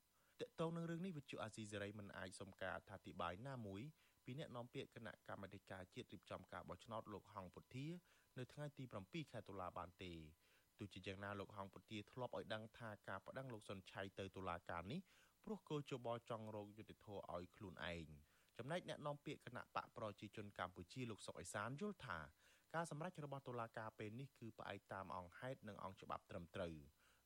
[0.40, 3.82] តកតងនឹងរឿងនេះវិទ្យុអាស៊ីសេរីមិនអាចសុំការអធិប្បាយណាមួយ
[4.24, 7.86] ពីអ្នកនាំពាក្យគណៈកម្មាធិការជាតិរៀបចំការបោះឆ្នោតលោកហងពុធា
[8.38, 10.12] នៅថ្ងៃទី7ខែតុលាបានទេ
[10.78, 15.00] ទោះជាយ៉ាងណាលោកហងពុទាធ្លាប់ឲ្យដឹងថាការប្តឹងលោកសុនឆៃទៅតុលាការនេះ
[15.44, 18.06] ព្រោះគោជបចង់រកយុត្តិធម៌ឲ្យខ្លួនឯង
[18.58, 22.18] ចំណែកអ្នកនាំពាក្យគណៈបកប្រជាជនកម្ពុជាលោកសុកអេសានយល់ថា
[22.74, 26.74] ការសម្រេចរបស់តុលាការពេលនេះគឺផ្អែកតាមអង្គហេតុនិងអង្គច្បាប់ត្រឹមត្រូវ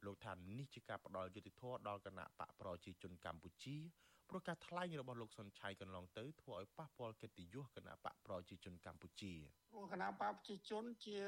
[0.06, 3.76] លោកថានេះជាការផ្ដល់យុត្តិធម៌ដល់គណៈបកប្រជាជនកម្ពុជា
[4.28, 9.34] ព្រោះការថ្លែងរបស់លោកសុនឆៃកន្លងទៅធ្វើឲ្យប៉ះពាល់កិត្តិយសគណៈបកប្រជាជនកម្ពុជា
[9.92, 11.18] គណៈបកប្រជាជនជា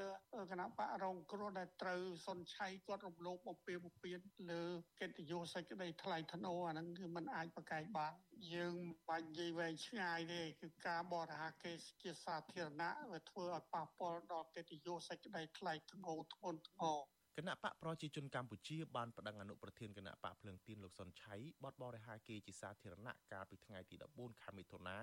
[0.51, 4.19] គណៈបករងគ្រោះដែលត្រូវសុនឆៃគាត់រំលោភបំពានបំពាន
[4.51, 4.65] លើ
[5.01, 8.13] កិត្តិយសសេចក្តីថ្លៃថ្នូរអាហ្នឹងគឺมันអាចប្រកែកបាន
[8.55, 8.75] យើង
[9.09, 17.01] បាច់និយាយវែងឆ្ងាយទេគឺការបរិហាគេជាសាធារណៈវាធ្វើឲ្យប៉ះពាល់ដល់កិត្តិយសសេចក្តីថ្លៃថ្នូរធ្ងន់ធ្ងរ
[17.39, 24.99] គណៈបកប្រជាជនកម្ពុជាបានប្តឹងអនុប្រធានគណៈបកភ្លើងទៀនលោកសុនឆៃបទបរិហាគេជាសាធារណៈកាលពីថ្ងៃទី14ខែមិថុនា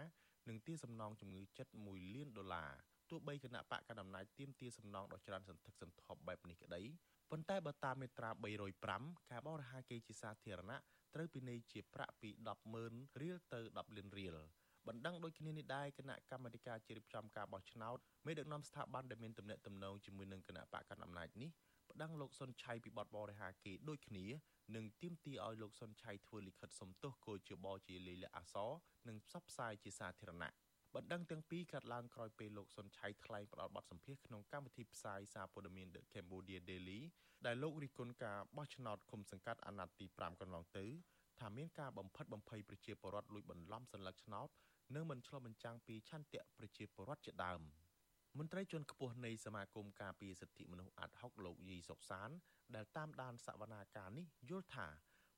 [0.49, 2.71] នឹងទារសំណងជំងឺចិត្ត1លានដុល្លារ
[3.09, 6.81] ទោះបីគណៈបកកណ្ដាលអំណាចទៀមទាសំណងដ៏ច្រើនសន្ធឹកសន្ធាប់បែបនេះក្តី
[7.31, 8.29] ប៉ុន្តែបើតាមមាត្រា
[8.79, 10.77] 305ការបរិហាគេជាសាធារណៈ
[11.15, 12.29] ត្រូវពិន័យជាប្រាក់ពី
[12.75, 14.37] 100000រៀលទៅ10លានរៀល
[14.87, 21.49] បណ្ដឹងដូចគ្នានេះដែរគណៈកម្មាធិការជ្រៀបចំការបោះឆ្នោតមេដឹកនាំស្ថាប័នដែលមានទំនាក់ទំនងជាមួយនឹងគណៈបកកណ្ដាលអំណាចនេះ
[21.96, 24.26] ប្តឹងលោកសុនឆៃពីបទបរិហាគេដូចគ្នា
[24.76, 28.70] និងទាមទារឲ្យលោកសុនឆៃធ្វើលិខិតសំទោសគោលជាបជាលេខអសរ
[29.08, 30.50] និងផ្សព្វផ្សាយជាសាធារណៈ
[30.94, 37.00] បណ្ដឹងទាំងពីរកាត់ឡើងក្រោយពេលលោកសុនឆៃថ្លែងផ្ដល់បទសម្ភាសក្នុងកម្មវិធីផ្សាយសារព័ត៌មាន The Cambodia Daily
[37.46, 40.86] ដែលលោករិះគន់ការបោះឆ្នោតគុំសង្កាត់អាណត្តិទី5កន្លងទៅ
[41.40, 44.48] ថាមានការបំផិតបំភ័យប្រជាពលរដ្ឋលួចបន្លំសัญลักษณ์ឆ្នោត
[44.94, 47.60] និងមិនឆ្លុះបញ្ចាំងពីឆន្ទៈប្រជាពលរដ្ឋជាដើម
[48.37, 52.29] មន្ត្រីជាន់ខ្ពស់នៃសមាគមការពារសិទ្ធិមនុស្សអាត់ហុកលោកយីសុកសាន
[52.75, 54.87] ដែលតាមដានសវនាការនេះយល់ថា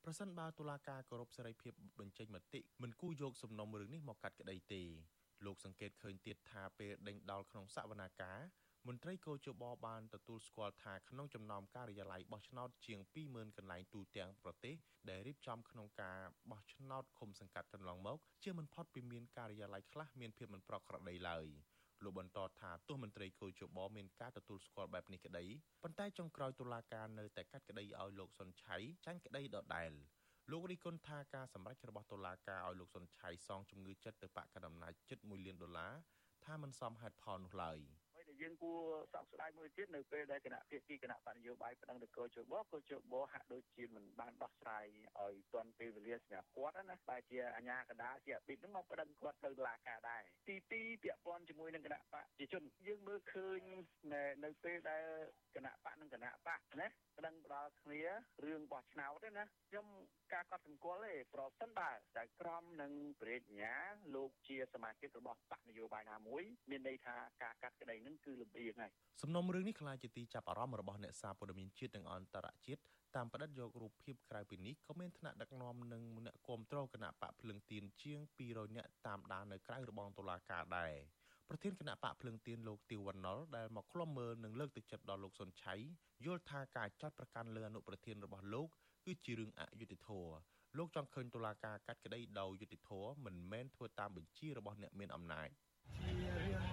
[0.04, 4.82] ប្រសិនបើតុលាការគោរពសេរីភាពបញ្ចេញមតិមិនគូយកសំណុំរឿងនេះមកកាត់ក្តីទេ
[5.44, 8.38] លោកសង្កេតឃើញទៀតថាពេលដេញដោលក្នុងសវនាការ
[8.88, 14.74] មន្ត្រីកោជបបានទទួលស្គាល់ថាក្នុងចំណោមការិយាល័យបោះឆ្នោតជាង20000កន្លែងទូទាំងប្រទេស
[15.08, 16.18] ដែលរៀបចំក្នុងការ
[16.50, 21.48] បោះឆ្នោតឃុំសង្កាត់កន្លងមក ជាមិនផុតពីមានការិយាល័យខ្លះមានភាពមិនប្រក្រតីឡើយ
[22.04, 25.44] លោកបន្តថាទោះមន្ត្រីកោជបមានការទទួលស្គាល់បែបនេះក្តី
[25.82, 29.92] ប៉ុន្តែចុងក្រោយតុលាការនៅតែកាត់ក្តីឲ្យលោកសុនឆៃចាញ់ក្តីដដែល
[30.50, 35.92] លោករីគុណថាការសម្រេចរបស់តុលាការឲ្យលោកសុនឆៃសងជំងឺចិត្តទៅបកកណ្ដាលអំណាចជិត1លានដុល្លារ
[36.44, 37.78] ថាមិនសមហេតុផលនោះឡើយ។
[38.42, 38.80] យើងគួរ
[39.12, 44.86] សោកស្ដាយមួយទៀតនៅពេលដែលគណៈភាគីគណៈបកនយោបាយប្តឹងទៅកោជបកោជបហាក់ដូចជាមិនបានដោះស្រាយ
[45.20, 53.60] ឲ្យទាន់ពេលវេលាសម្រាប់គាត់ណាបែរជាអាញាកដាជាអភិបនឹងមកប្តឹងគាត់ទៅតុលាការដែរទី2ពាក់ព័ន្ធជាមួយនឹងគណៈបកជាជនយើងមើលឃើញ
[54.44, 55.04] នៅពេលដែល
[55.56, 56.86] គណៈបកនិងគណៈបកណា
[57.18, 58.00] ប្តឹងផ្ដាល់គ្នា
[58.44, 59.86] រឿងបោះឆ្នោតទេណាខ្ញុំ
[60.32, 63.74] ការកត់សម្គាល់ទេប្រសិនបើតែក្រមនិងប្រេតញ្ញា
[64.14, 68.90] លោកជាសមាជិករបស់បកនយោបាយណាមួយ មានន័យថាការកាត់ក្តីនឹងគឺលំអៀងហើយ
[69.22, 72.80] សំណុំរឿងនេះក្លាយជាទីចាប់អារម្មណ៍របស់អ្នកសារព័ត៌មានជាតិនិងអន្តរជាតិ
[73.16, 80.94] តាមផ្តិតយករូបភាពក្រៅពីនេះក៏មានថ្នាក់ដឹកនាំនិងអ្នកគ្រប់គ្រងគណៈបកភ្លឹងទៀនជាង200នាក់តាមដាននៅក្រៅរបងតុលាការដែរ
[81.48, 85.74] ប្រធានគណៈបកភ្លឹងទៀនលោកទៀវវណ្ណុលដែលមកឃ្លាំមើលនិងលើកទឹកចិត្តដល់លោកសុនឆៃ
[86.24, 88.68] យល់ថាការចាត់ប្រកាន់លើអនុប្រធានរបស់លោក
[89.04, 90.34] គឺជារឿងអយុត្តិធម៌
[90.78, 95.48] លោកចង់ឃើញតុលាការកាត់ក្តីដោយយុត្តិធម៌មិនមែនធ្វើតាមបញ្ជារបស់អ្នកមានអំណាច
[95.96, 96.69] ជារឿងអ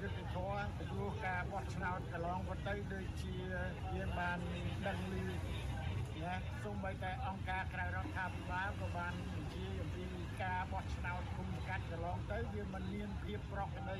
[0.00, 3.34] យុត្តិធម៌ពីព្រោះការបោះឆ្នោតកន្លងមកទៅដូចជា
[3.94, 4.38] យើងបាន
[4.86, 5.14] ដឹងឮ
[6.22, 10.04] ណាសូម្បីតែអង្គការក្រៅរដ្ឋាភិបាលក៏បានបញ្ជាអំពី
[10.42, 13.98] ការបោះឆ្នោតគុំកាត់កន្លងទៅវាមិនមានភាពប្រក្រតី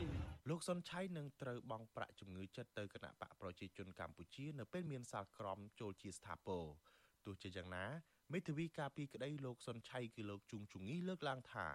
[0.51, 6.65] លោកសុនឆៃនឹងត្រូវបង់ប្រាក់ជំងឺចិត្តទៅគណៈបកប្រជាជនកម្ពុជា នៅពេលមានសាលក្រមចូលជាស្ថាពរ
[7.27, 7.87] ទោះជាយ៉ាងណា
[8.33, 11.67] មេធាវីការពីក្តីលោកសុនឆៃគឺលោកជុងជងីលើកឡើងថា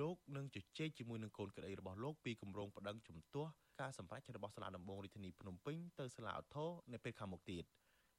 [0.00, 7.64] លោកនឹងជជែកជាមួយនឹងកូនក្តីរបស់លោកពីគម្រោងប្តឹងជំទាស់ការសម្រេចរបស់សាលាដំបងរាជធានីភ្នំពេញទៅសាលាឧទ្ធរនៅពេលខាងមុខទៀត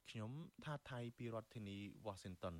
[0.10, 0.32] ខ្ញុំ
[0.65, 2.55] ថាថៃពីរដ្ឋធានី Washington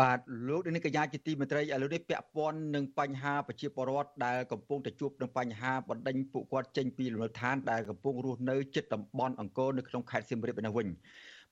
[0.00, 10.88] បាទលោកនាងកញ្ញាជាទីមេត្រីឥឡូវនេះពាក់ព័ន្ធនឹងបញ្ហាប្រជាពលរដ្ឋដែលកំពុងតែជួបនឹងបញ្ហាបណ្ដេញពួកគាត់ចេញពីលំនៅឋានដែលកំពុងរស់នៅជិតតំបន់អង្គរនៅក្នុងខេត្តសៀមរាបឯនោះវិញ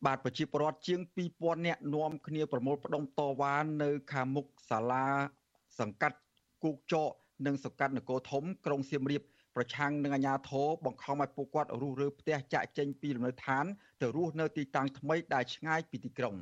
[0.06, 1.00] បាទប្រជាពលរដ្ឋជាង
[1.34, 5.06] 2000នាក់នាំគ្នាប្រមូលផ្ដុំតវ៉ានៅខាងមុខសាលា
[5.80, 6.16] សង្កាត់
[6.62, 7.10] គូកចក
[7.46, 9.22] និងសង្កាត់នគរធំក្រុងសៀមរាប
[9.56, 13.64] ប្រឆាំងនឹងអាញាធរបង្ខំឲ្យពួកគាត់រុះរើផ្ទះចាក់ចេញពីលំនៅឋាន
[14.00, 16.34] ទៅរស់នៅទីតាំងថ្មីដែលឆ្ងាយពីទីក្រុង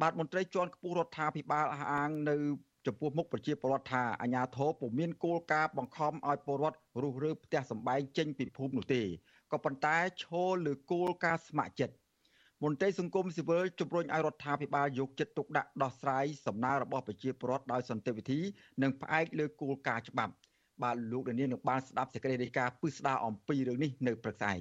[0.00, 2.36] បាទមន្ត្រីជាន់ខ្ពស់រដ្ឋាភិបាលអះអាងនៅ
[2.86, 9.02] ចំពោះមុខប្រជាពលរដ្ឋថាអាញាធរពុំមានគោលការណ៍បង្ខំឲ្យពលរដ្ឋរុះរើផ្ទះសម្បែងចេញពីភូមិនោះទេ
[9.52, 11.94] ក៏ប៉ុន្តែឈលលើគោលការណ៍ស្ម័គ្រចិត្ត
[12.64, 18.40] មន្ត្រីសង្គមស៊ីវិលជំរុញឲ្យរដ្ឋាភិបាលយកចិត្តទុកដាក់ដោះស្រាយសំណើរបស់ប្រជាពលរដ្ឋដោយសន្តិវិធី
[18.82, 20.32] និងផ្អែកលើគោលការណ៍ច្បាប់
[20.82, 24.60] បាទលោកដានៀងនឹងបានស្ដាប់សេចក្តីរាយការណ៍ពឹស្ដារអំពីរឿងនេះនៅព្រឹកស្អែក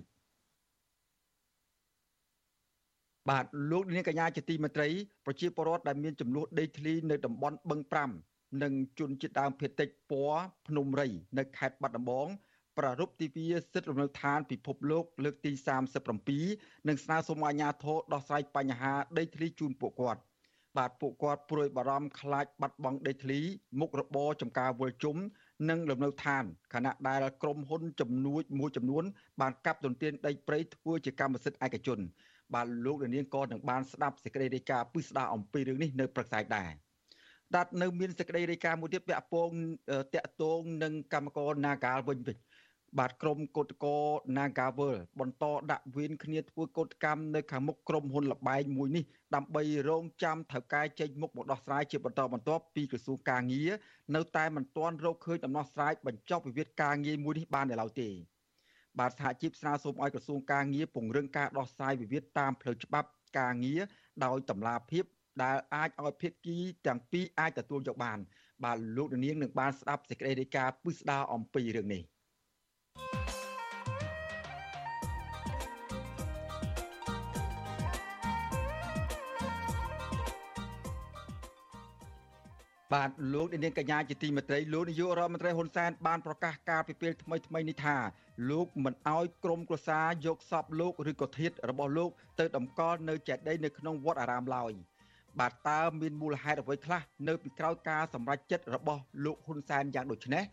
[3.30, 4.88] បាទលោកនាងកញ្ញាជាទីមេត្រី
[5.26, 7.82] ប្រជាពលរដ្ឋដែលមានចំនួនដីធ្លីនៅតំបន់បឹង
[8.22, 11.08] 5និងជនជាតិដើមភាគតិចពណ៌ភ្នំរី
[11.38, 12.28] នៅខេត្តបាត់ដំបង
[12.80, 15.52] ប្រារព្ធទិវាសិទ្ធិលំនៅឋានពិភពលោកលើកទី
[16.20, 20.22] 37និងស្នើសុំអាជ្ញាធរដោះស្រាយបញ្ហាដីធ្លីជូនពួកគាត់
[20.78, 23.40] បាទពួកគាត់ព្រួយបារម្ភខ្លាចបាត់បង់ដីធ្លី
[23.80, 25.18] មុខរបរចំការវល់ជុំ
[25.70, 29.04] និងលំនៅឋានខណៈដែលក្រុមហ៊ុនចំនួនមួយចំនួន
[29.42, 32.00] បានកាប់ទន្ទ្រានដីព្រៃធ្វើជាកម្មសិទ្ធិឯកជន
[32.54, 36.72] បាទលោកនាងក៏នឹងបានស្ដាប់សេចក្តីរាយការណ៍ពិស្ដារអំពីរឿងនេះនៅព្រឹកស្អែកដែរ
[37.56, 39.56] ដាត់នៅមានសេចក្តីរាយការណ៍មួយទៀតពាក់ព័ន្ធ
[40.16, 42.38] តាក់ទងនឹងកម្មករ Nagal វិញវិញ
[42.98, 43.98] បាទក្រុមកោតកោ
[44.38, 49.04] Nagawal បន្តដាក់វេនគ្នាធ្វើកោតកម្មនៅខាងមុខក្រុមហ៊ុនលបែងមួយនេះ
[49.36, 53.72] ដើម្បីរងចាំត្រូវការចេញមុខមកដោះស្រាយជាបន្តបន្ទាប់ពីក្រសួងការងារ
[54.16, 58.10] នៅតែមិនទាន់រកឃើញដំណោះស្រាយបញ្ចប់វិវាទការងារមួយនេះបាននៅឡើយទេ
[59.00, 63.82] បាទសហជីពស្នើសុំឲ្យក្រសួងការងារពង្រឹងការដោះស្រាយវិវាទតាមផ្លូវច្បាប់ការងារ
[64.26, 65.04] ដោយតម្លាភាព
[65.44, 68.20] ដែលអាចឲ្យភាគីទាំងពីរអាចទទួលយកបាន
[68.64, 72.04] បាទលោកនាងនឹងបានស្ដាប់សេចក្តីរាយការណ៍ពិស្ដារអំពីរឿងនេះ
[82.94, 87.98] បាទលោកនាងកញ្ញាជាទីមេត្រីលោកនាយករដ្ឋមន្ត្រីហ៊ុនសែនបានប្រកាសការពីពេលថ្មីថ្មីនេះថា
[88.52, 94.72] លោកមិនអោយក្រុមគ្រួសារយកសពលោកឬក៏ធាតរបស់លោកទៅតម្កល់នៅចេតិយនៅក្នុងវត្តអារាមឡើយ
[95.40, 100.44] បាទតើមានមូលហេតុអ្វីខ្លះនៅពីក្រោយការសម្រេចចិត្តរបស់លោកហ៊ុនសែនយ៉ាងដូចនេះ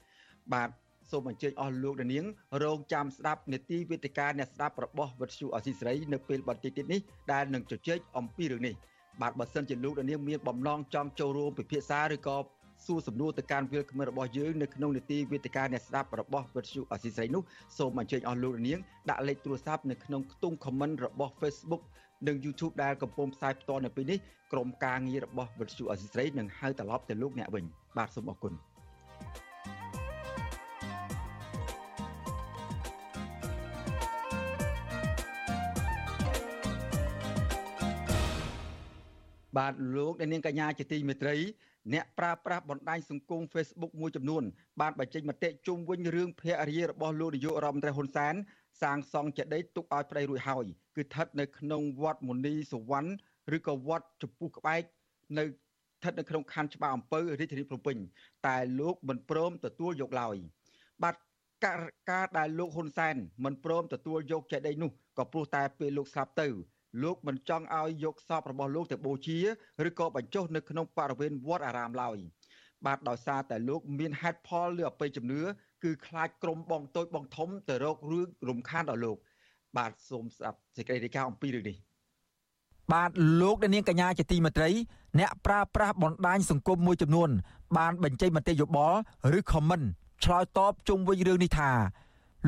[0.52, 0.70] បាទ
[1.10, 2.24] សូមអញ្ជើញអស់លោកនាង
[2.62, 7.00] រងចាំស្ដាប់នេតិវេទិកាអ្នកស្ដាប់របស់វិទ្យុអសីស្រីនៅពេលបន្តិចទៀតនេះ
[7.32, 8.74] ដែលនឹងជជែកអំពីរឿងនេះ
[9.22, 12.36] បាទបើសិនជាលោកនាងមានបំណងចង់ចូលរួមពិភាក្សាឬក៏
[12.84, 17.42] សួរសំណួរទៅកាន់វិលក្មេងរបស់យើងនៅក្នុងនីតិវេទិកាអ្នកស្ដាប់របស់វិទ្យុអសីស្រីនោះ
[17.78, 18.78] សូមអញ្ជើញអស់លោកនាង
[19.10, 21.82] ដាក់លេខទូរស័ព្ទនៅក្នុងខ្ទង់ comment របស់ Facebook
[22.26, 24.18] និង YouTube ដែលកំពុងផ្សាយផ្ទាល់នៅពេលនេះ
[24.52, 27.64] ក្រុមការងាររបស់វិទ្យុអសីស្រីនឹងហៅត្រឡប់ទៅលោកអ្នកវិញ
[27.96, 28.75] បាទសូមអរគុណ
[39.56, 41.36] បាទលោកអ្នកនាងកញ្ញាជាទីមេត្រី
[41.94, 44.42] អ្នកប្រើប្រាស់បណ្ដាញសង្គម Facebook មួយចំនួន
[44.80, 48.34] បានបញ្ចេញមតិជុំវិញរឿងភរិយារបស់លោកនាយករដ្ឋមន្ត្រីហ៊ុនសែន
[48.82, 50.64] សាងសង់ចេតិយទុកឲ្យប្តីរួចហើយ
[50.96, 53.10] គឺស្ថិតនៅក្នុងវត្តមុនីសវណ្ណ
[53.56, 54.82] ឬក៏វត្តចំពោះក្បែក
[55.38, 57.96] នៅស្ថិតនៅក្នុងខណ្ឌច្បារអំពៅរាជធានីភ្នំពេញ
[58.46, 60.36] តែលោកមិនព្រមទទួលយកឡើយ
[61.02, 61.14] បាទ
[61.64, 66.48] ការការដែលលោកហ៊ុនសែនមិនព្រមទទួលយកចេតិយនោះក៏ព្រោះតែពេលលោកស្លាប់ទៅ
[67.02, 69.38] លោកមិនចង់ឲ្យយកសពរបស់លោកទៅបូជា
[69.88, 72.18] ឬក៏បញ្ចុះនៅក្នុងបរិវេណវត្តអារាមឡើយ
[72.86, 75.42] បាទដោយសារតែលោកមានហេតុផលឬអបិយជំនឿ
[75.84, 79.16] គឺខ្លាចក្រុមបងតូចបងធំទៅរករឿងរំខានដល់លោក
[79.76, 81.76] បាទសូមស្ដាប់សេចក្តីរាយការណ៍អំពីរឿងនេះ
[82.92, 84.70] បាទលោកនាងកញ្ញាជាទីមេត្រី
[85.18, 87.30] អ្នកប្រើប្រាស់បណ្ដាញសង្គមមួយចំនួន
[87.76, 88.98] បានបញ្ចេញមតិយោបល់
[89.38, 89.84] ឬ comment
[90.24, 91.70] ឆ្លើយតបជុំវិញរឿងនេះថា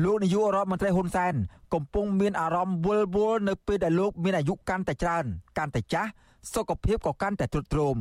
[0.03, 1.33] លោកនាយករដ្ឋមន្ត្រីហ៊ុនសែន
[1.73, 5.25] កំពុងមានអារម្មណ៍វល់វល់នៅពេលដែលលោកមានអាយុកាន់តែច្រើន
[5.57, 6.09] កាន់តែចាស់
[6.53, 7.97] សុខភាពក៏កាន់តែទ្រុឌទ្រោម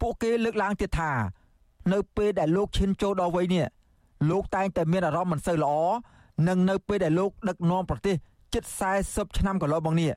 [0.00, 1.12] ពួកគេលើកឡើងទៀតថា
[1.92, 3.66] នៅពេលដែលលោកឈានចូលដល់វ័យនេះ
[4.30, 5.74] លោកតែងតែមានអារម្មណ៍មិនសូវល្អ
[6.48, 8.16] និងនៅពេលដែលលោកដឹកនាំប្រទេស
[8.54, 8.64] ជិត
[9.00, 10.12] 40ឆ្នាំកន្លងមកនេះ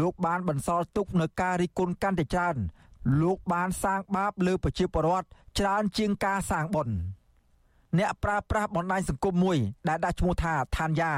[0.00, 2.56] លោកបានបន្សល់ទុកនៅការរិះគន់កាន់តែច្រើន
[3.22, 5.26] លោកបានសាងបាបលើប្រជាពលរដ្ឋ
[5.58, 6.96] ច្រើនជាងការសាងបុណ្យ
[7.98, 11.12] អ្នកប្រើប្រាស់បណ្ដាញសង្គមមួយដែលដាក់ឈ្មោះថាឋានយ៉ា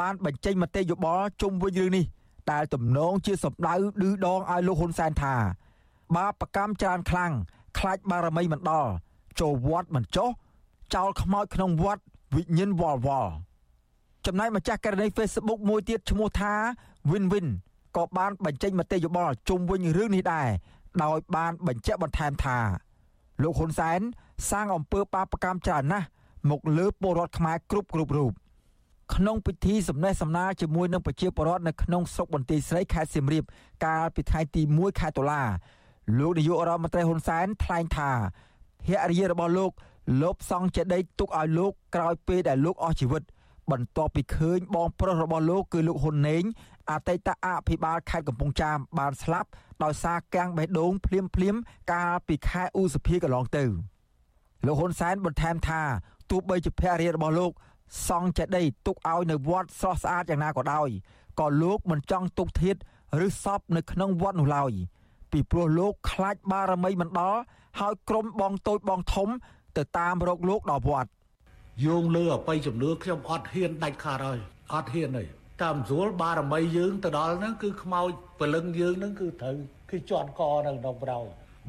[0.00, 2.04] បានបញ្ចេញមតិយោបល់ជុំវិញរឿងនេះ
[2.52, 5.34] ដែលទំនងជាសម្ដៅឌឺដងឲ្យលោកហ៊ុនសែនថា
[6.16, 7.32] បាបកម្មច្រើនខ្លាំង
[7.78, 8.90] ខ្លាចបារមីមិនដល់
[9.40, 10.28] ចូលវត្តមិនចុះ
[10.94, 12.02] ចោលខ្មោចក្នុងវត្ត
[12.36, 13.32] វិញ្ញាណវល់វល់
[14.26, 16.52] ចំណែកម្ចាស់ករណី Facebook មួយទៀតឈ្មោះថា
[17.10, 17.46] Win Win
[17.96, 20.48] ក៏បានបញ្ចេញមតិយោបល់ជុំវិញរឿងនេះដែរ
[21.02, 22.58] ដោយបានបញ្ជាក់បន្ថែមថា
[23.42, 24.00] លោកហ៊ុនសែន
[24.50, 26.06] សាងអំពើបាបកម្មច្រើនណាស់
[26.50, 28.32] មកលើពលរដ្ឋខ្មែរគ្រប់គ្រប់រូប
[29.14, 33.44] ក្នុងពិធីសម្ដែងសម្ដាលជាមួយនឹងប្រជាពលរដ្ឋនៅក្នុងស្រុកបន្ទាយស្រីខេត្តសៀមរាប
[33.84, 35.42] កាលពីថ្ងៃទី1ខែតុលា
[36.18, 38.10] លោកនាយករដ្ឋមន្ត្រីហ៊ុនសែនថ្លែងថា
[38.86, 39.70] ភរិយារបស់លោក
[40.22, 43.22] លបសង់ចេតិយទុកឲ្យលោកក្រោយពេលដែលលោកអស់ជីវិត
[43.70, 46.44] បន្ទាប់ពីឃើញបងប្រុសរបស់លោកគឺលោកហ៊ុនណេង
[46.90, 49.48] អតីតអភិបាលខេត្តកំពង់ចាមបានស្លាប់
[49.84, 51.56] ដោយសារកាំងបេះដូងភ្លាមភ្លាម
[51.92, 53.64] កាលពីខែឧសភាកន្លងទៅ
[54.66, 55.82] លោកហ៊ុនសែនបន្ថែមថា
[56.30, 57.52] ទោះបីជាភរិយារបស់លោក
[58.08, 60.88] សង់ចេតិយទុកឲ្យនៅវត្តស្រស់ស្អាតយ៉ាងណាក៏ដោយ
[61.40, 62.76] ក៏លោកមិនចង់ទុកធាត
[63.24, 64.72] ឬសពនៅក្នុងវត្តនោះឡើយ
[65.32, 67.40] ពីព្រោះលោកខ្លាចបារមីមិនដល់
[67.80, 69.28] ហើយក្រុមបងតូចបងធំ
[69.76, 71.10] ទៅតាមរកលោកដល់វត្ត
[71.86, 74.38] យោងលើអបិយជំនឿខ្ញុំអត់ហ៊ានដាច់ខាតហើយ
[74.74, 75.24] អត់ហ៊ានទេ
[75.62, 79.56] តាមស្រួលបារមីយើងទៅដល់ហ្នឹងគឺខ្មោចពលឹងយើងហ្នឹងគឺត្រូវ
[79.90, 81.18] គឺជន់កនៅក្នុងប្រោ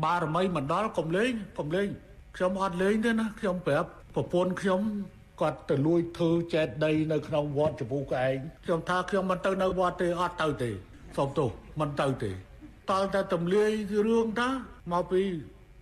[0.06, 1.88] បារមីមិនដល់កុំលេងកុំលេង
[2.36, 4.82] ខ្ញុំអត់លេងទេណាខ្ញុំប្រាប់ប្រពន្ធខ្ញុំ
[5.42, 10.72] គាត់ទៅលួចធ្វើចែកដីនៅក្នុងវត្តចំពោះកឯងខ្ញុំថាខ្ញុំមិនទៅនៅវត្តទេអត់ទៅទេ
[11.18, 12.32] សូមទោសមិនទៅទេ
[12.92, 13.72] តើតែទម្លាយ
[14.08, 14.50] រឿងតា
[14.94, 15.22] មកពី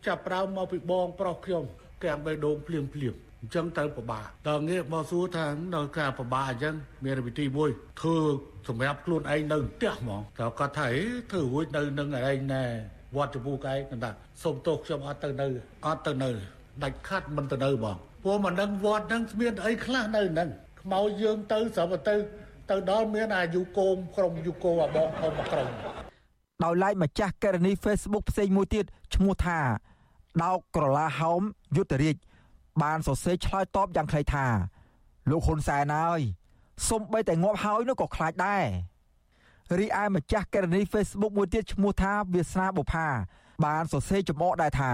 [0.07, 1.63] ចាប់ប្រើមកពីបងប្រុសខ្ញុំ
[2.03, 6.75] កាំងបេះដូងភ្លាមភ្លាម អញ្ចឹងទៅពិបាកដល់ងាកមកសួរថានៅការពិបាកអញ្ចឹង
[7.05, 7.69] មានវិធីមួយ
[8.01, 8.17] ធ្វើ
[8.67, 10.87] សម្រាប់ខ្លួនឯងនៅផ្ទះហ្មងតើគាត់ថា
[11.31, 12.63] ធ្វើរួចនៅនឹងឯងណែ
[13.15, 14.11] វត្តចំពោះកែគាត់ថា
[14.43, 15.47] សូមទោសខ្ញុំអត់ទៅនៅ
[15.85, 16.29] អត់ទៅនៅ
[16.83, 20.49] ដាច់ខាត់មិនទៅនៅបងព្រោះមិនដឹងវត្តហ្នឹងគ្មានអីខ្លះនៅហ្នឹង
[20.81, 22.15] ខ្មោចយើងទៅស្រាប់ទៅ
[22.69, 25.67] ទៅដល់មានអាយុគោមក្រុមយុគោអាបងធំមកក្រុម
[26.63, 29.59] ដោយឡែកម្ចាស់ករណី Facebook ផ្សេងមួយទៀតឈ្មោះថា
[30.43, 31.41] ដោកក្រឡាហោម
[31.77, 32.17] យុទ្ធរាជ
[32.81, 34.45] បានសរសេរឆ្លើយតបយ៉ាងខ្លីថា
[35.29, 36.21] លោកហ៊ុនសែនអើយ
[36.89, 38.65] សំបីតែងាប់ហើយនោះក៏ខ្លាចដែរ
[39.79, 43.07] រីឯម្ចាស់ករណី Facebook មួយទៀតឈ្មោះថាវាសនាបុផា
[43.65, 44.91] បានសរសេរចំអកដែរថា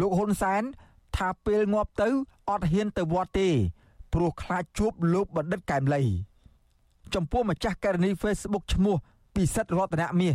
[0.00, 0.62] លោកហ៊ុនសែន
[1.16, 2.08] ថាពេលងាប់ទៅ
[2.50, 3.48] អត់ហ៊ានទៅវត្តទេ
[4.12, 6.02] ព្រោះខ្លាចជួបលោកបណ្ឌិតកែមលី
[7.14, 8.96] ចំពោះម្ចាស់ករណី Facebook ឈ្មោះ
[9.34, 10.34] ពិសិដ្ឋរតនមាស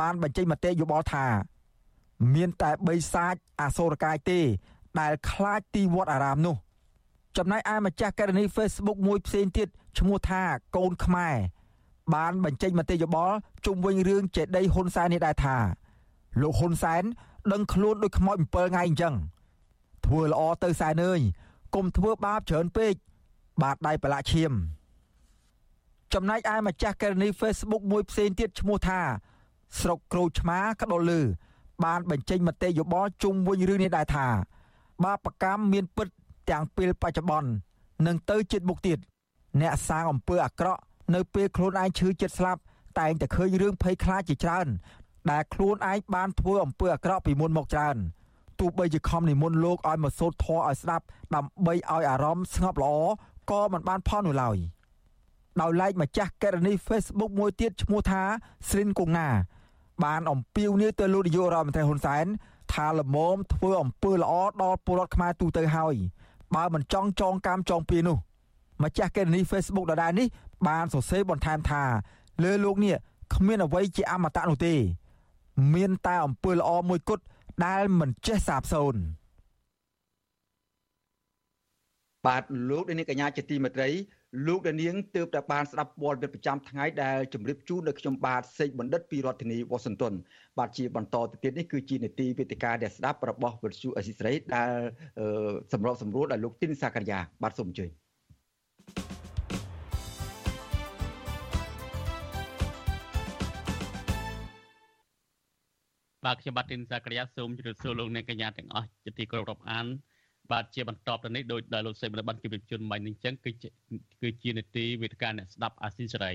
[0.00, 1.26] បានបញ្ចេញមតិយោបល់ថា
[2.34, 4.40] មានតែបីសាច់អសូរកាយទេ
[5.00, 6.56] ដែលខ្លាចទីវត្តអារាមនោះ
[7.36, 10.42] ចំណែកឯម្ចាស់ករណី Facebook មួយផ្សេងទៀតឈ្មោះថា
[10.76, 11.36] កូនខ្មែរ
[12.14, 15.56] បានបញ្ចេញមតិយោបល់ជុំវិញរឿងចេដីហ៊ុនសែននេះដែរថា
[16.40, 17.02] លោកហ៊ុនសែន
[17.52, 19.14] ដឹងខ្លួនដូចខ្មោច7ថ្ងៃអញ្ចឹង
[20.06, 21.20] ធ្វើល្អទៅសែនអើយ
[21.74, 22.94] កុំធ្វើបាបច្រើនពេក
[23.62, 24.52] បាទដៃប្រឡាក់ឈាម
[26.14, 29.00] ចំណែកឯម្ចាស់ករណី Facebook មួយផ្សេងទៀតឈ្មោះថា
[29.80, 31.20] ស្រុកក្រូចឆ្មាក្ដុលលឺ
[31.84, 34.26] បានបញ្ចេញមតិយោបល់ជុំវិញរឿងនេះដែរថា
[35.04, 36.08] បាបកម្មមានពិត
[36.50, 37.50] ទាំងពេលបច្ចុប្បន្ន
[38.06, 38.98] និងទៅជាតិមុខទៀត
[39.60, 40.80] អ្នកសាងអំពើអាក្រក់
[41.14, 42.60] នៅពេលខ្លួនឯងឈឺចិត្តស្លាប់
[42.98, 44.66] តែងតែឃើញរឿងភ័យខ្លាចជាច្រើន
[45.30, 47.96] ដែលខ្លួនឯងបានធ្វើអំពើអាក្រក់ពីមុនមកច្រើន
[48.58, 52.94] ទោះបីជាខំនិមន្តលោកឲ្យមកសូត្រធម៌ឲ្យស្ដាប់ដើម្បីឲ្យអារម្មណ៍ស្ងប់ល្អ
[53.50, 54.56] ក៏មិនបានផលនោះឡើយ
[55.60, 58.22] ដោយឡែកម្ចាស់ករណី Facebook មួយទៀតឈ្មោះថា
[58.68, 59.28] ស្រិនកុងណា
[60.04, 62.26] បានអំពាវនាវទៅលោកនាយករដ្ឋមន្ត្រីហ៊ុនសែន
[62.74, 65.96] ថាលមមធ្វើអំពើល្អដល់ពលរដ្ឋខ្មែរទូទៅហើយ
[66.54, 68.16] បើមិនចង់ចងកម្មចងពៀនោះ
[68.82, 70.26] ម្ចាស់កេរនី Facebook ដដែលនេះ
[70.68, 71.82] បានសរសេរបន្ថែមថា
[72.42, 72.96] លើលោកនេះ
[73.34, 74.74] គ្មានអ្វីជាអមតៈនោះទេ
[75.74, 77.24] មានតែអំពើល្អមួយគត់
[77.66, 79.00] ដែលមិនចេះសាបសូន្យ
[82.26, 83.88] បាទលោកនាងកញ្ញាជាទីមេត្រី
[84.46, 90.14] លោកនាងទើបតែបានស្ដាប់ព័ត៌មានប្រចាំថ្ងៃដែលជម្រាបជូនដល់ខ្ញុំបាទសេកបណ្ឌិតពីរដ្ឋធានីវ៉ាស៊ីនតោន
[90.58, 94.72] បាទជាបន្តទៅទៀតនេះគឺជានីតិវេទិកាដែលស្ដាប់របស់វិទ្យុអេស៊ីស្រីដែល
[95.72, 97.90] សម្របសម្រួលដល់លោកទីនសាករិយាបាទសូមអញ្ជើញ
[106.24, 109.86] បាទខ្ញុំបាទទីនសាករិយាសូមជម្រាបសួរលោកអ្នកកញ្ញាទាំងអស់ជាទីគោរពរាប់អាន
[110.50, 113.68] បាទជាបន្តទៅនេះដោយដែលលោកសេមបានជម្រាបជូនមិញនេះអញ្ចឹងគឺជា
[114.22, 116.32] គឺជានីតិវេទិកាអ្នកស្ដាប់អាស៊ីសេរី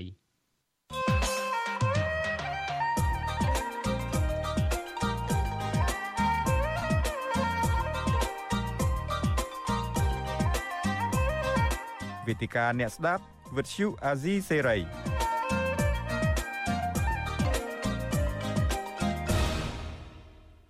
[12.26, 13.22] វេទិកាអ្នកស្ដាប់
[13.56, 15.05] វិទ្យុអាស៊ីសេរី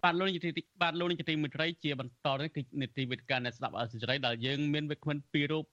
[0.07, 5.65] បាទលោកនាយកបាទលោកនាយកទីមេត្រីជាបន្តនេះគឺនីតិវិទ្យាអ្នកស្ដាប់អសិរ័យដែលយើងមានវិក្កាមពីររូប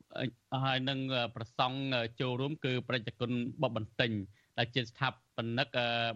[0.64, 1.00] ហើយនឹង
[1.36, 1.78] ប្រសង់
[2.22, 4.12] ចូលរួម គឺប្រជាជនបបបន្ទិញ
[4.58, 5.68] ដែលជាស្ថាបនិក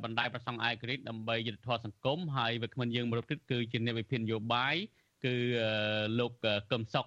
[0.04, 4.76] បណ្ដាញប្រសង់អាយក្រិតដើម្បីយុទ្ធធម៌សង្គមហើយវិក្កាមយើងមួយរូបទៀតគឺជាអ្នកវិភាគនយោបាយ
[5.26, 5.36] គឺ
[6.20, 6.32] លោក
[6.72, 7.06] កឹមសុខ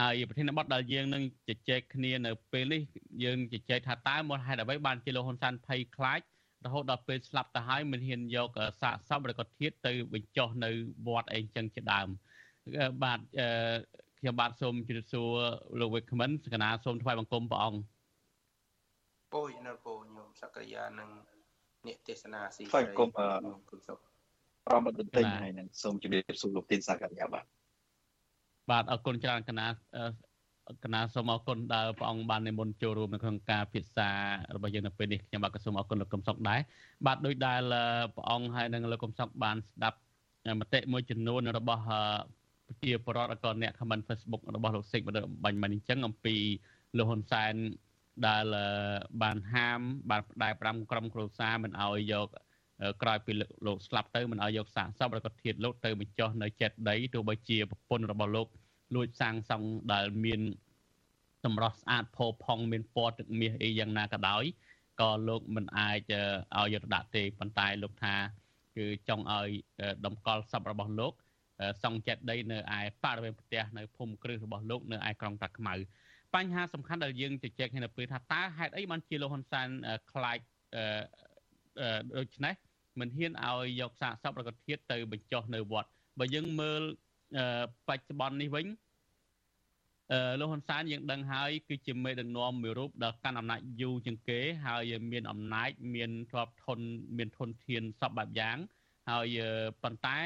[0.00, 2.80] ហើយប្រធានបទដែលយើងនឹងជជែកគ្នានៅពេលនេះ
[3.24, 6.20] យើងជជែកថាតើមូលហេតុអ្វីបានជាលោកហ៊ុនសែនភ័យខ្លាច
[6.66, 8.50] រហូតដល់ពេលស្លាប់ទៅហើយមិនហ៊ានយក
[8.82, 10.70] សាកសពឬក៏ធាតទៅបញ្ចុះនៅ
[11.06, 12.08] វត្តអីចឹងជាដើម
[13.02, 13.20] បាទ
[14.18, 15.30] ខ្ញុំបាទសូមជម្រាបសួរ
[15.80, 17.82] លោកវិក្កាមិនសកណាសូមថ្វាយបង្គំព្រះអង្គ
[19.36, 21.10] អូយនៅពោញោមសក្យានឹង
[21.86, 23.08] អ្នកទេសនាស៊ីថ្វាយបង្គំ
[23.70, 23.98] គុណសុខ
[24.66, 27.44] ប្រមបន្ទិញហើយនឹងសូមជម្រាបសួរលោកទីនសក្យាបាទ
[28.70, 29.66] បាទអរគុណច្រើនកណា
[30.84, 34.08] គណៈសូមអរគុណដែលព្រះអង្គបាននិមន្តចូលរួមនៅក្នុងការពិសា
[34.54, 36.60] របស់យើងនៅពេលនេះខ្ញុំបាទក៏សូមអរគុណលោកកឹមសុខដែរ
[37.06, 37.62] បាទដោយដែល
[38.14, 39.98] ព្រះអង្គហើយនិងលោកកឹមសុខបានស្ដាប់
[40.60, 41.82] មតិមួយចំនួនរបស់
[42.68, 45.00] ប្រជាពលរដ្ឋក៏អ្នក comment Facebook របស់លោកសេក
[45.44, 46.36] បាញ់មិនអញ្ចឹងអំពី
[46.96, 47.54] លោកហ៊ុនសែន
[48.28, 48.46] ដែល
[49.22, 49.80] បានហាម
[50.10, 52.28] បានផ្ដែ5ក្រុមគ្រួសារមិនអោយយក
[53.02, 53.32] ក្រោយពី
[53.66, 58.46] លោកស្លាប់ទៅមិនអោយយកសាកសពឬក៏ធាតលោកទៅបញ្ចុះនៅចេតដីទោះបីជាប្រពន្ធរបស់លោក
[58.94, 60.40] លួចសាងសង់ដែលមាន
[61.44, 64.44] សម្រស់ស្អាតផូរផង់មានពណ៌ទឹកមាសអីយ៉ាងណាក៏ដោយ
[65.00, 66.12] ក៏លោកមិនអាច
[66.58, 68.14] ឲ្យយកដាក់ទេប៉ុន្តែលោកថា
[68.76, 69.48] គឺចង់ឲ្យ
[70.06, 71.12] តម្កល់សពរបស់លោក
[71.82, 75.74] សង់ចិត្តដីនៅឯបរិវេណផ្ទះនៅភូមិគ្រឹះរបស់លោកនៅឯក្រុងតាខ្មៅ
[76.34, 79.68] បញ្ហាសំខាន់ដែលយើងជជែកគ្នានៅពេលថាតើហេតុអីបានជាលោកហ៊ុនសែន
[80.12, 80.38] ខ្លាច
[82.18, 82.54] ដូច្នេះ
[83.00, 86.82] មិនហ៊ានឲ្យយកសាកសពរកធាតទៅបញ្ចុះនៅវត្តបើយើងមើល
[87.88, 88.66] បច្ចុប្បន្ននេះវិញ
[90.12, 96.78] អឺលោកហ៊ុនសែនយើងដឹងហើយគឺជាមេដឹកនាំមួយរូបដែលកាន់អំណាចយូរជាងគេ ហើយមានអំណាចមានទ្រព្យធន
[97.16, 98.56] មានធនធានសពបែបយ៉ាង
[99.10, 99.38] ហើយ
[99.82, 100.20] ប៉ុន្តែ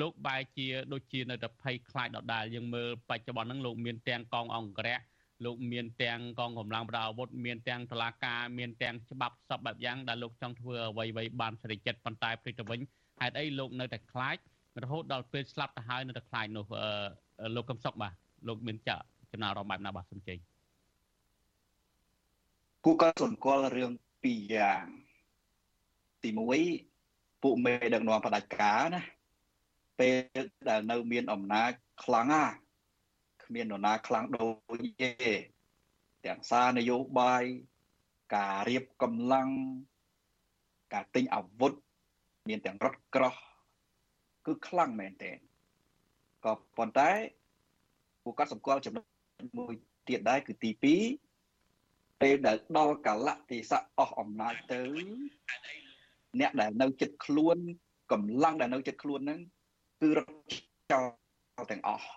[0.00, 5.00] លោកបែរជាដូចជានៅតែភ័យខ្លាចដដែលយើងមើលបច្ចុប្បន្នហ្នឹងលោកមានទាំងកងអង្គរៈ
[5.44, 12.80] លោកមានទាំងកងកម្លាំងប្រដាប់អាវុធមានទាំងតឡាការមានទាំងច្បាប់សពបែបយ៉ាងដែលលោកចង់ធ្វើអ្វីៗបានសេរីចិត្តប៉ុន្តែព្រឹកទៅវិញ
[13.20, 14.36] ហេតុអីលោកនៅតែខ្លាច
[14.82, 16.66] រហូតដល់ពេលស្លាប់ទៅហើយនៅតែខ្លាចនោះ
[17.54, 18.14] លោកកឹមសុខបាទ
[18.48, 20.38] លោកមានចាក់ចំណារអារម្មណ៍បែបណាបាទសំជិញ
[22.84, 24.84] គូក៏សម្គាល់រឿងពីរយ៉ាង
[26.22, 26.30] ទី
[26.86, 29.02] 1ពួកមេដឹកនាំផ្ដាច់ការណា
[29.98, 30.10] ពេ
[30.40, 31.70] លដែលនៅមានអំណាច
[32.04, 32.44] ខ្លាំងណា
[33.44, 34.46] គ្មាននរណាខ្លាំងដូ
[34.82, 35.12] ចទេ
[36.26, 37.44] ទាំងសារនយោបាយ
[38.34, 39.48] ការរៀបកម្លាំង
[40.92, 41.72] ការទិញអាវុធ
[42.48, 43.34] មានទាំងរថក្រោះ
[44.46, 45.38] គឺខ្លាំងមែនទែន
[46.44, 47.10] ក៏ប៉ុន្តែ
[48.22, 49.04] ពួកគាត់សម្គាល់ចំណុច
[49.58, 49.72] មួយ
[50.08, 54.80] ទៀតដែរគឺទី2ពេលដែលដល់កលៈទេសៈអស់អំណាចទៅ
[56.40, 57.56] អ្នកដែលនៅចិត្តខ្លួន
[58.12, 59.40] កម្លាំងដែលនៅចិត្តខ្លួនហ្នឹង
[60.00, 60.34] គឺរត់
[60.92, 61.00] ចោ
[61.60, 62.08] លទាំងអស់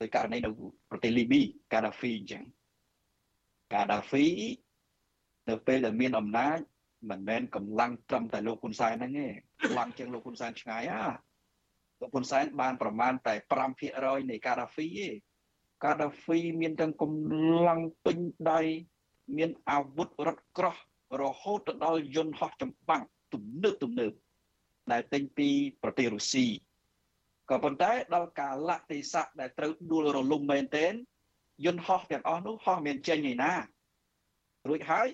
[0.00, 0.50] ដោយករណីនៅ
[0.90, 2.44] ប្រទេសលីប៊ីកាដាហ្វីអញ្ចឹង
[3.74, 4.26] កាដាហ្វី
[5.48, 6.58] នៅពេលដែលមានអំណាច
[7.10, 9.28] មិនមែនកម្លាំងត្រឹមតែលោកហ៊ុនសែនហ្នឹងទេ
[9.68, 11.04] ខ្លាំងជាងលោកហ៊ុនសែនឆ្ងាយហ่า
[12.00, 13.34] លោកហ៊ុនសែនបានប្រមាណតែ
[13.82, 15.08] 5%នៃកាដាហ្វីទេ
[15.84, 18.18] កាដាហ្វីមានទាំងកម្លាំងពេញ
[18.50, 18.60] ដៃ
[19.36, 20.76] មានអាវុធរថក្រោះ
[21.22, 24.12] រហូតទៅដល់យន្តហោះចម្បាំងទំនើបទំនើប
[24.92, 25.48] ដែលទិញពី
[25.82, 26.46] ប្រទេសរុស្ស៊ី
[27.50, 30.92] ក៏ប៉ុន្តែដល់កាលៈទេសៈដែលត្រូវដួលរលំមែនទែន
[31.66, 33.52] យន្តហោះទាំងអស់នោះហោះមានចេញឯណា
[34.68, 35.08] រួចហើយ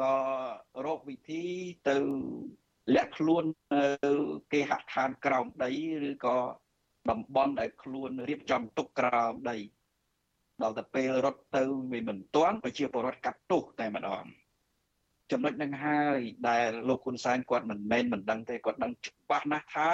[0.00, 0.12] ក៏
[0.86, 1.42] រកវិធី
[1.88, 1.96] ទៅ
[2.94, 3.84] លាក់ខ្លួននៅ
[4.52, 5.70] គេហដ្ឋានក្រោមដី
[6.08, 6.36] ឬក៏
[7.10, 9.56] តំបន់ដែលខ្លួនរៀបចំទុកក្រោមដី
[10.62, 11.62] ដល់ទៅពេលរត់ទៅ
[11.92, 14.24] វាមិនទាន់ប្រជាពលរដ្ឋកាត់ទោសតែម្ដង
[15.30, 16.18] ចំណុចនឹងហើយ
[16.48, 19.90] ដែលលោកហ៊ុនសែនគាត់មិនមែនមិនដឹងទេគាត់ដឹងច្បាស់ណាស់ថា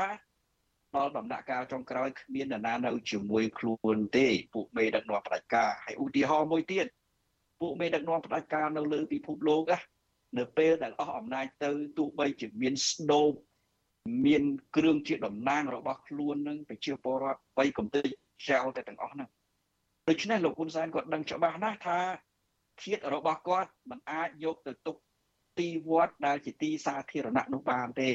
[0.96, 6.86] ដល់ដំណាក់កាលចុងក្រោយគ្មាននរណានៅជាមួយខ្លួនទេពួកមេដឹកនាំផ្ដាច់ការហើយឧទាហរណ៍មួយទៀត
[7.60, 9.78] ពួកមេដឹកនាំផ្ដាច់ការនៅលើពិភពលោកណា
[10.38, 13.32] នៅពេលដែលអស់អំណាចទៅទោះបីជាមានស្ដោប
[14.26, 14.42] មាន
[14.76, 18.06] គ្រឿងជាតំណាងរបស់ខ្លួននឹងប្រជាពលរដ្ឋបីកំទេច
[18.48, 19.28] ចោលតែទាំងអស់ហ្នឹង
[20.08, 21.98] ដូច្នេះលោកហ៊ុនសែនគាត់ដឹងច្បាស់ណាស់ថា
[22.84, 24.96] ជាតិរបស់គាត់មិនអាចយកទៅទុក
[25.58, 28.10] ទីវត្តដែលជាទីសាធារណៈនោះបានទេ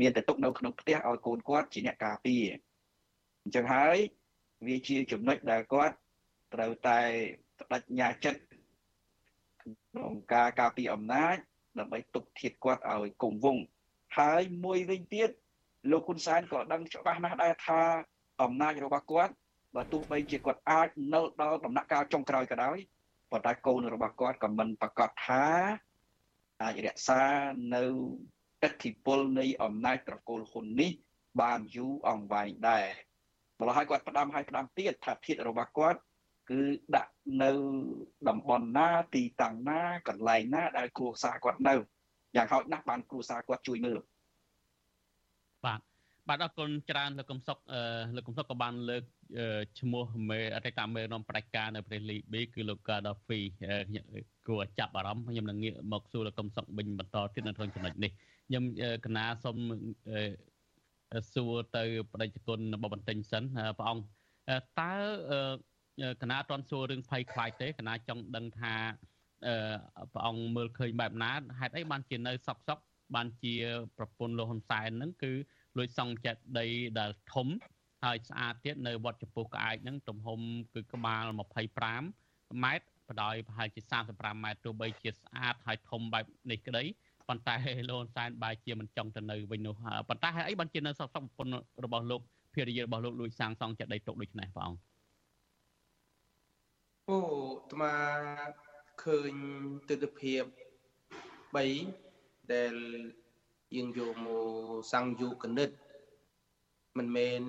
[0.00, 2.44] មានតែទុកនៅក្នុងផ្ទះឲ្យកូនគាត់ជាអ្នកការពារ
[3.42, 3.96] អញ្ចឹងហើយ
[4.66, 5.96] វាជាចំណុចដែលគាត់
[6.54, 7.00] ត្រូវតែ
[7.70, 8.40] បដិញ្ញាចិត្ត
[9.62, 11.36] ក្នុងការការពារអំណាច
[11.78, 13.64] ដើម្បីទុកធៀបគាត់ឲ្យគង់វង្ស
[14.18, 15.28] ហើយមួយវិញទៀត
[15.90, 17.80] លោកហ៊ុនសែនក៏ដឹងច្បាស់ណាស់ដែរថា
[18.42, 19.32] អំណាចរបស់គាត់
[19.74, 22.78] បើទោះបីជាគាត់អាចនៅដល់ដំណាក់កាលចុងក្រោយក៏ដោយ
[23.30, 25.44] ប៉ុន្តែកូនរបស់គាត់ក៏មិនប្រកាសថា
[26.62, 27.22] អាចរក្សា
[27.74, 27.84] នៅ
[28.66, 30.92] ឥទ្ធិពលនៃអំណាចត្រកូលហ៊ុននេះ
[31.40, 32.86] បានយូរអង្វែងដែរ
[33.58, 35.98] ម្ល៉េះហើយគាត់ផ្ដាំឲ្យផ្ដាំទៀតថាធាតរបស់គាត់
[36.52, 36.62] គឺ
[36.96, 37.50] ដាក់នៅ
[38.28, 41.74] តំបន់ណាទីតាំងណាកន្លែងណាដែលគ្រួសារគាត់នៅ
[42.36, 43.98] យ៉ាងហោចណាស់បានគ្រួសារគាត់ជួយមើល
[45.64, 45.80] បាទ
[46.28, 47.58] បាទអរគុណច្រើនលោកកំសុក
[48.16, 49.04] លោកកំសុកក៏បានលើក
[49.80, 53.40] ឈ្មោះមេអតីតមេនាំផ្ដាច់ការនៅប្រទេសលីប៊ីគឺលោកកាដាហ្វី
[54.48, 58.10] គួរចាប់អារម្មណ៍ខ្ញុំនឹងងាកមកសួរលោកកំសុកវិញបន្តទៀតនៅក្នុងចំណុចនេះ
[58.48, 58.64] ខ្ញុំ
[59.04, 59.56] កណាសូម
[61.34, 63.42] សួរទៅបដិជនរបស់បន្ទិញសិន
[63.78, 64.04] ព្រះអង្គ
[64.80, 64.92] តើ
[66.22, 68.74] គណៈអត់ទាន់សួររឿងភ័យខ្លាចទេគណៈចង់ដឹងថា
[70.12, 72.82] ព្រះអង្គមើលឃើញបែបណាហេតុអីបានជានៅសក់សក់
[73.14, 73.54] បានជា
[73.96, 75.32] ប្រពន្ធលោកហ៊ុនសែនហ្នឹងគឺ
[75.76, 76.66] លួចសង់ចិត្តដី
[76.98, 77.48] ដែលធំ
[78.04, 80.40] ហើយស្អាតទៀតនៅវត្តចំពោះក្អែកហ្នឹងទំហំ
[80.74, 81.24] គឺក្បាល
[81.92, 83.80] 25ម៉ែត្របដោយប្រហែលជា
[84.12, 86.84] 35ម៉ែត្រទោះបីជាស្អាតហើយធំបែបនេះក្តី
[87.28, 87.56] ប៉ុន្តែ
[87.90, 89.74] លោកសែនបែរជាមិនចង់ទៅនៅវិញនោះ
[90.08, 92.20] ប៉ុន្តែហើយអីបានជានៅសពសពប្រពន្ធរបស់លោក
[92.54, 94.91] ភារយារបស់លោកលួចសាងសង់ចិត្តដីទុកដូចនេះព្រះអង្គ
[97.08, 97.94] អូអាត្មា
[99.02, 99.34] ឃើញ
[99.88, 100.42] ទស្សនភាព
[101.68, 102.74] 3ដែល
[103.76, 104.48] យើងយកមក
[104.92, 105.70] សង្យុគណិត
[106.98, 107.42] មិនមែន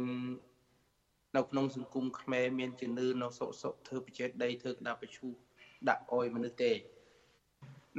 [1.36, 5.34] នៅក្នុងសង្គមខ្មែរមានជំនឿនៅសុកសុកធ្វើបច្ចេកដីធ្វើក្តារបញ្ឈូស
[5.90, 6.72] ដាក់អោយមនុស្សទេ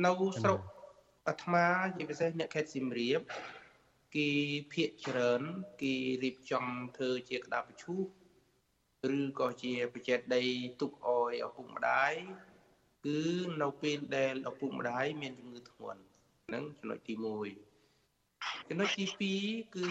[0.04, 0.10] នៅ
[0.42, 0.60] ស្រុក
[1.28, 3.20] អាត្មាជាពិសេសអ្នកខេត្តសៀមរាប
[4.16, 4.28] គេ
[4.72, 5.42] ភាកច្រើន
[5.82, 6.64] គេរៀបចំ
[6.96, 8.23] ធ្វើជាក្តារបញ្ឈូស
[9.12, 10.44] ឬក៏ជាបច្ចេកដី
[10.80, 12.12] ទុកអោយឪពុកម្ដាយ
[13.06, 13.20] គឺ
[13.62, 16.00] នៅពេលដែលឪពុកម្ដាយមានជំងឺធ្ងន់
[16.46, 19.06] ហ្នឹងចំណុចទី1ចំណុចទី
[19.46, 19.88] 2គឺ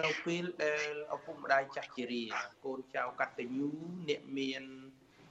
[0.00, 2.24] នៅពេលដែលឪពុកម្ដាយចាស់ជរា
[2.64, 3.68] កូនចៅកតញ្ញូ
[4.08, 4.62] អ្នកមាន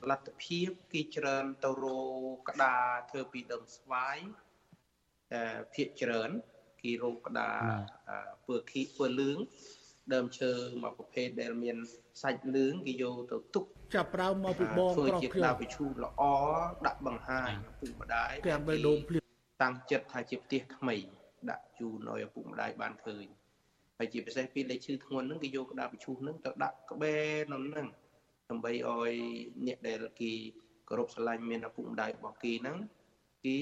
[0.09, 1.85] លទ្ធភាពគេច្រើនទៅរ
[2.35, 4.17] កក្តារធ្វើពីដើមស្វាយ
[5.31, 5.43] តែ
[5.73, 6.29] ភាកច្រើន
[6.81, 7.59] គេរកក្តារ
[8.47, 9.37] ពើខីពើលឿង
[10.13, 10.51] ដើមឈើ
[10.83, 11.77] មួយប្រភេទដែលមាន
[12.21, 16.23] សាច់លឿងគេយកទៅទុកចាប់ប្រើមកពីបងក្រោះជាក្តារវិឈូល្អ
[16.87, 19.25] ដាក់បង្ហាញឪពុកម្ដាយគេបីដងភ្លៀង
[19.63, 20.95] តាំងចិត្តថាជាផ្ទះថ្មី
[21.49, 23.25] ដាក់ជូនឲ្យឪពុកម្ដាយបានឃើញ
[23.97, 27.87] ហើយជាពិសេសពេលលេខឈឺធ្ងន់ហ្នឹងគេយកក្តារវិឈូហ្នឹងទៅដាក់ក្បែរនៅហ្នឹង
[28.49, 29.13] ដើម្បីឲ្យ
[29.67, 30.31] អ្នកដែលគេ
[30.89, 32.77] គោរពស្រឡាញ់មានឪពុកម្ដាយរបស់គេហ្នឹង
[33.45, 33.59] គេ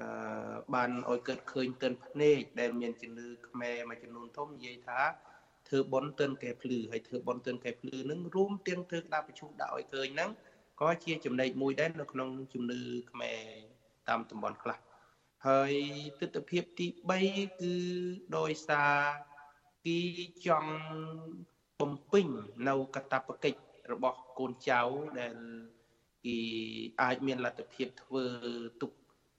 [0.00, 0.08] អឺ
[0.74, 5.00] បានឲ្យកើតឃើញទិនភ្នែកដែលមានជំនឿខ្មែរមួយចំនួនធំនិយាយថា
[5.70, 10.30] ធ្វើបន់ទិនកែភ្លឺហើយធ្វើបន់ទិនកែភ្លឺនឹងរួមទាំងធ្វើក្តារប្រជុំដាក់ឲ្យឃើញហ្នឹង
[10.80, 13.40] ក៏ជាចំណែកមួយដែរនៅក្នុងជំនឿខ្មែរ
[14.08, 14.78] តាមតំបន់ខ្លះ
[15.46, 15.72] ហើយ
[16.20, 16.86] ទស្សនវិជ្ជាទី
[17.24, 17.74] 3គឺ
[18.36, 18.96] ដោយសារ
[19.86, 19.98] គេ
[20.46, 20.72] ចង់
[21.80, 22.26] បំពេញ
[22.68, 23.58] នៅកតបកិច្ច
[23.92, 24.80] របស់កូនចៅ
[25.20, 25.36] ដែល
[26.24, 26.36] គេ
[27.02, 28.24] អាចមានលទ្ធភាពធ្វើ
[28.80, 28.90] ទុក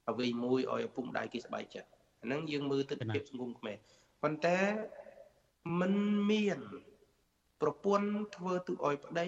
[0.10, 1.90] អ្វីមួយឲ្យឪពុកម្ដាយគេសប្បាយចិត្ត
[2.22, 3.78] អាហ្នឹងយើងមើលទស្សនវិជ្ជាសង្គមខ្មែរ
[4.24, 4.58] ប៉ុន្តែ
[5.80, 5.94] มัน
[6.32, 6.60] មាន
[7.62, 9.26] ប្រពន្ធធ្វើទុកឲ្យប្តី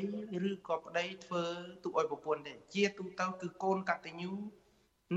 [0.49, 1.43] ឬក៏ប្តីធ្វើ
[1.83, 4.31] ទុកឲ្យប្រពន្ធទេជាទូទៅគឺកូនកតញ្ញូ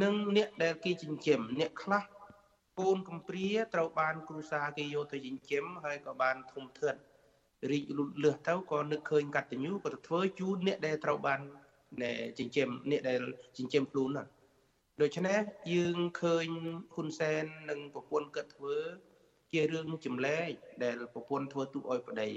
[0.03, 2.03] និងអ្នកដែលគេចិញ្ចឹមអ្នកខ្លះ
[2.81, 7.01] កូនកំព្រាត្រូវបានគ្រួសារគេយកទៅចិញ្ចឹមហើយក៏បានធំធាត់
[7.71, 11.41] រីកលូតលាស់ទៅក៏នឹកឃើញកតញ្ញូក៏ទៅធ្វើជូនអ្នកដែលត្រូវបាន
[12.39, 13.21] ចិញ្ចឹមអ្នកដែល
[13.59, 14.29] ចិញ្ចឹមខ្លួនហ្នឹង
[15.03, 15.41] ដូច្នេះ
[15.73, 16.49] យើងឃើញ
[16.95, 18.77] ហ៊ុនសែននិងប្រពន្ធគាត់ធ្វើ
[19.53, 20.51] ជារឿងចម្លែក
[20.85, 22.31] ដែលប្រពន្ធធ្វើទុកឲ្យប្តី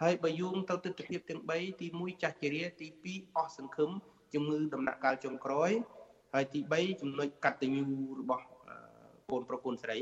[0.00, 3.90] ហើយបើយោងទៅទស្សនវិជ្ជាទាំង3ទី1ចាស់ជារាទី2អស់សង្ឃឹម
[4.34, 5.70] ជំងឺដំណាក់កាលចុងក្រោយ
[6.34, 7.84] ហើយទី3ចំណុចកតញ្ញូ
[8.20, 8.44] របស់
[9.30, 9.96] កូនប្រពន្ធស្រី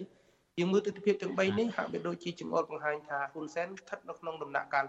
[0.59, 4.86] យើងមើលទស្សនវិជ្ជាទាំង3នេះហាក់បីដូចជាចង្អុលបង្ហាញថាហ៊ុនសែនស្ថិតនៅក្នុងដំណាក់កាល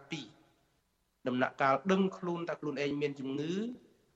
[0.64, 3.54] 2ដំណាក់កាលដឹងខ្លួនថាខ្លួនឯងមានជំងឺ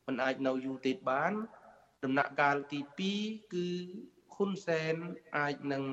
[0.07, 1.33] មិនអាចនៅយូរទៀតបាន
[2.03, 2.79] ដំណាក់កាលទី
[3.15, 3.67] 2គឺ
[4.33, 4.95] ហ៊ុនសែន
[5.37, 5.83] អាចនឹង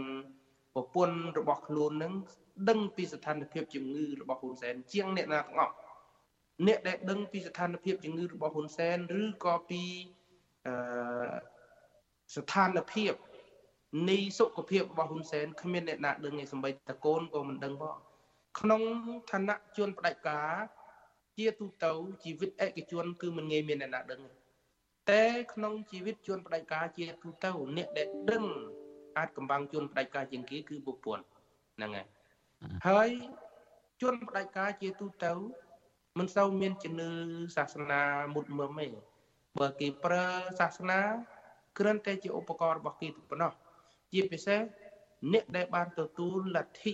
[0.74, 2.12] ប្រពន្ធរបស់ខ្លួននឹង
[2.68, 5.74] ដឹងពីស្ថានភាពជំងឺរបស់ហ៊ុនសែនជាងអ្នកណាទាំងអស់
[6.66, 9.82] អ្នកដែលដឹងពីស្ថានភាពជំងឺរបស់ហ៊ុនសែនឬក៏ពី
[10.66, 10.74] អឺ
[12.36, 13.12] ស្ថានភាព
[14.10, 17.96] នៃសុខភាពរបស់ហ៊ុនសែនគ្មានអ្នកណាដឹងទេសម្បីតកូនក៏មិនដឹងផង
[18.58, 18.82] ក្នុង
[19.30, 20.54] ឋានៈជនផ្ដាច់ការ
[21.36, 21.92] ជាទូទៅ
[22.24, 24.22] ជីវិតឯកជនគឺមិនងាយមានអ្នកណាដឹង
[25.10, 28.44] តែក្នុងជីវិតជនផ្ដាច់ការជាទូទៅអ្នកដែលដឹង
[29.18, 31.24] អាចកំបាំងជនផ្ដាច់ការជាងគេគឺប្រពន្ធ
[31.76, 32.06] ហ្នឹងហើយ
[32.86, 33.08] ហើយ
[34.02, 35.32] ជនផ្ដាច់ការជាទូទៅ
[36.18, 37.10] មិនសូវមានជំនឿ
[37.56, 38.02] សាសនា
[38.34, 38.86] មុតមឹមទេ
[39.58, 40.26] បើគេប្រើ
[40.60, 41.00] សាសនា
[41.78, 43.52] គ្រាន់តែជាឧបករណ៍របស់គេប៉ុណ្ណោះ
[44.12, 44.60] ជាពិសេស
[45.32, 46.92] អ្នកដែលបានទទួលលទ្ធិ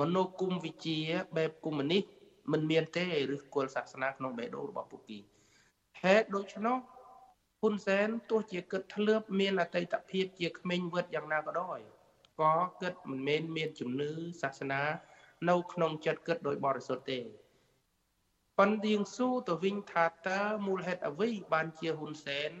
[0.00, 0.98] មនោគមវិជ្ជា
[1.36, 2.04] បែបកុម្មុយនីស
[2.52, 5.18] មិនមានទេឬគល់សាសនាក្នុងបេះដូងរបស់ពួកគេ
[6.02, 6.76] ហេតុដូច្នោះ
[7.61, 11.79] ហ៊ុនសែនទោះជាគិតធ្លាប់មានអតីតភាពជាក្មេងវិតយ៉ាងណាក៏ដោយ
[12.41, 14.83] ក៏គិតមិនមែនមានជំនឿសាសនា
[15.49, 17.19] នៅក្នុងចិត្តគិតដោយបរិសុទ្ធទេ
[18.57, 22.51] ប៉ុន្តែយើងស៊ូទៅវិញថាតើមូលហេតុអ្វីបានជាហ៊ុនសែន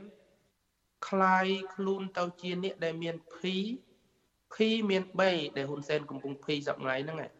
[1.07, 3.55] คลายខ្លួនទៅជាអ្នកដែលមានភី
[4.53, 7.31] ភីមាន3ដែលហ៊ុនសែនកំពុងភីសប្ងៃហ្នឹងឯង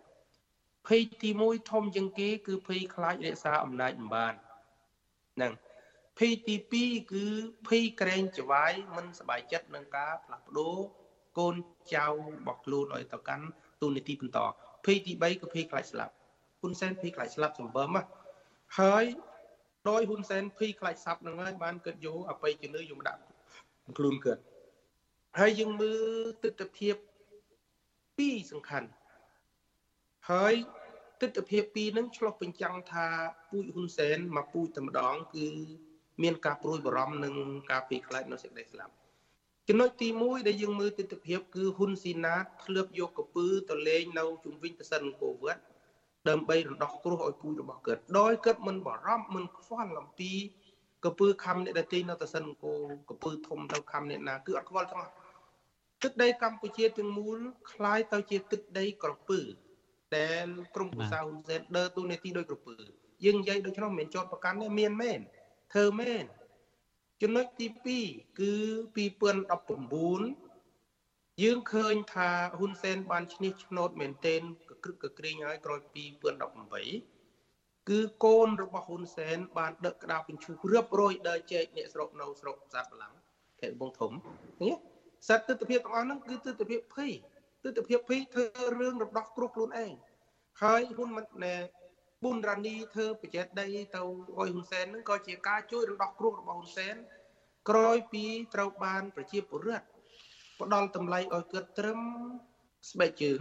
[0.87, 4.33] ភីទី1ធំជាងគេគឺភីខ្លាចរក្សាអំណាចមិនបាន
[5.35, 5.53] ហ្នឹង
[6.19, 7.25] ភីទី2គឺ
[7.67, 10.77] ភីក្រែងចវាយមិនសบายចិត្តនឹងការផ្លាស់ប្ដូរ
[11.37, 11.55] កូន
[11.93, 12.11] ចៅរ
[12.45, 13.45] បស់ខ្លួនឲ្យទៅកាន់
[13.81, 14.39] ទូនីតិបន្ត
[14.85, 16.13] ភីទី3គឺភីខ្លាចស្លាប់
[16.61, 17.97] ហ៊ុនសែនភីខ្លាចស្លាប់សម្បើម
[18.79, 19.05] ហើយ
[19.89, 23.21] ដោយហ៊ុនសែនភីខ្លាចស្លាប់នឹងហើយបានគិតយកអបិយជំនឿយកមកដាក់
[23.97, 24.41] ខ្លួនគាត់
[25.39, 26.89] ហើយយើងមើលទស្សនវិជ្ជា
[28.17, 28.87] ពីរសំខាន់
[30.31, 30.53] ហើយ
[31.21, 33.07] ទស្សនវិជ្ជាពីរហ្នឹងឆ្លុះបញ្ចាំងថា
[33.49, 35.47] ពូជហ៊ុនសែនមកពូជតែម្ដងគឺ
[36.23, 37.33] មានការព្រួយបារម្ភនឹង
[37.71, 38.93] ការពីខ្លាចនៅសេចក្តីស្លាប់
[39.67, 45.61] ចំណុចទី1ដែលយើងមើលទស្សនវិជ្ជាគឺហ៊ុនស៊ីណាតធ្លាប់យកកពើទៅលេងនៅជុំវិញប្រសិនអង្គរវត្ត
[46.29, 50.31] ដើម្បីរំដោះគ្រោះឲ្យពូជរបស់គាត់ដោយគាត់មិនបារម្ភមិនខ្វល់អំពី
[51.05, 55.13] កពើខំអ្នកដទៃនៅតសិនអង្គរកពើធំទៅខំអ្នកណាគឺអត់ខ្វល់ទាំងអស់
[56.03, 57.37] ទឹកដីកម្ពុជាទាំងមូល
[57.71, 59.39] คล้ายទៅជាទឹកដីក្រពើ
[60.17, 62.75] ដែលក្រុមប្រសាហ៊ុនសែនដើរតួនាទីដោយក្រពើ
[63.25, 65.19] យើងនិយាយដូច្នោះមិនមែនចោតប្រកាន់ទេមានមែន
[65.72, 66.24] ធ្វើមែន
[67.22, 67.66] ចំណុចទី
[68.02, 68.52] 2គឺ
[68.98, 74.40] 2019យើងឃើញថាហ៊ុនសែនបានឈ្នះឆ្នោតមែនទែន
[74.70, 75.80] កក្រឹកកក្រែងហើយក្រោយ
[77.04, 83.14] 2018គឺកូនរបស់ហ៊ុនសែនបានដឹកក្តារបញ្ឈូសរៀបរយដើរចែកអ្នកស្រុកនៅស្រុកសាត់បលាំង
[83.60, 84.12] ខេត្តបងធំ
[84.62, 84.74] នេះ
[85.28, 87.10] សត្វទស្សនវិជ្ជាទាំងអស់ហ្នឹងគឺទស្សនវិជ្ជាភ័យ
[87.64, 88.44] ទស្សនវិជ្ជាភ័យធ្វើ
[88.78, 89.92] រឿងរំដោះគ្រោះខ្លួនឯង
[90.62, 91.54] ហើយហ៊ុនមិនណែ
[92.22, 94.00] ប៊ុនរ៉ានីធ្វើបច្ចេកដីទៅ
[94.38, 96.94] អុយហ៊ុនសែនហ្នឹងក៏ជាការជួយរំដោះគ្រោះរបស់ហ៊ុនសែន
[97.68, 99.86] ក្រោយពីត្រូវបានប្រជាពលរដ្ឋ
[100.60, 102.00] ផ្ដល់តម្លៃឲ្យគាត់ត្រឹម
[102.90, 103.40] ស្បែកជើង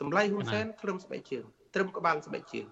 [0.00, 1.44] តម្លៃហ៊ុនសែនត្រឹមស្បែកជើង
[1.74, 2.66] ត្រឹមក្បាលស្បែកជើង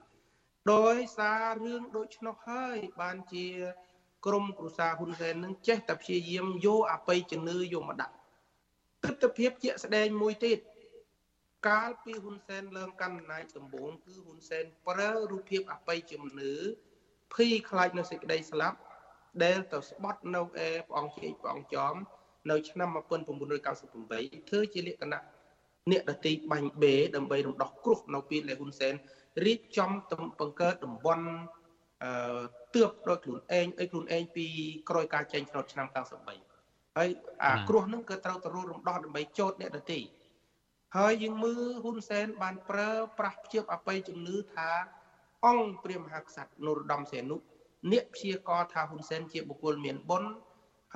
[0.72, 3.46] ដោយសាររឿងដូចនោះហើយបានជា
[4.26, 8.14] ក្រមគ្រួសារហ៊ុនសែននឹងចេះតែព្យាយាមយកអបិយជំនឿយកមកដាក់
[9.02, 10.58] ទស្សនវិជ្ជាជាក់ស្ដែងមួយទៀត
[11.66, 16.52] កាលពីហ៊ុនសែនឡើងកាន់អំណាចដំបូងគឺហ៊ុនសែនប្រើរូបភាពអបិយជំនឿ
[17.34, 18.78] ភ័យខ្លាចនៅសេចក្តីស្លាប់
[19.44, 21.94] ដែលទៅស្បត់នៅអេព្រះអង្គជ័យព្រះអង្គចំ
[22.50, 25.22] នៅឆ្នាំ1998ធ្វើជាលក្ខណៈ
[25.90, 28.94] អ្នកដតីបាញ់បេដើម្បីរំដោះគ្រោះនៅពេលដែលហ៊ុនសែន
[29.44, 31.26] រៀបចំទំបង្កើតតំបន់
[32.02, 32.42] អឺ
[32.74, 34.46] ទើបដោយខ្លួនឯងអីខ្លួនឯងពី
[34.88, 35.86] ក្រោយការចេញឆ្នោតឆ្នាំ
[36.42, 37.08] 93ហើយ
[37.44, 39.98] អាគ្រោះហ្នឹងគឺត្រូវទៅរំដោះដើម្បីចោតអ្នកដទៃ
[40.96, 44.70] ហើយយើងមើលហ៊ុនសែនបានប្រើប្រាស់ព្យាបអបិយជំនឿថា
[45.46, 47.36] អង្គព្រះមហាក្សត្រនរោត្តមសីហនុ
[47.92, 50.30] អ្នកព្យាករថាហ៊ុនសែនជាបុគ្គលមានបុណ្យ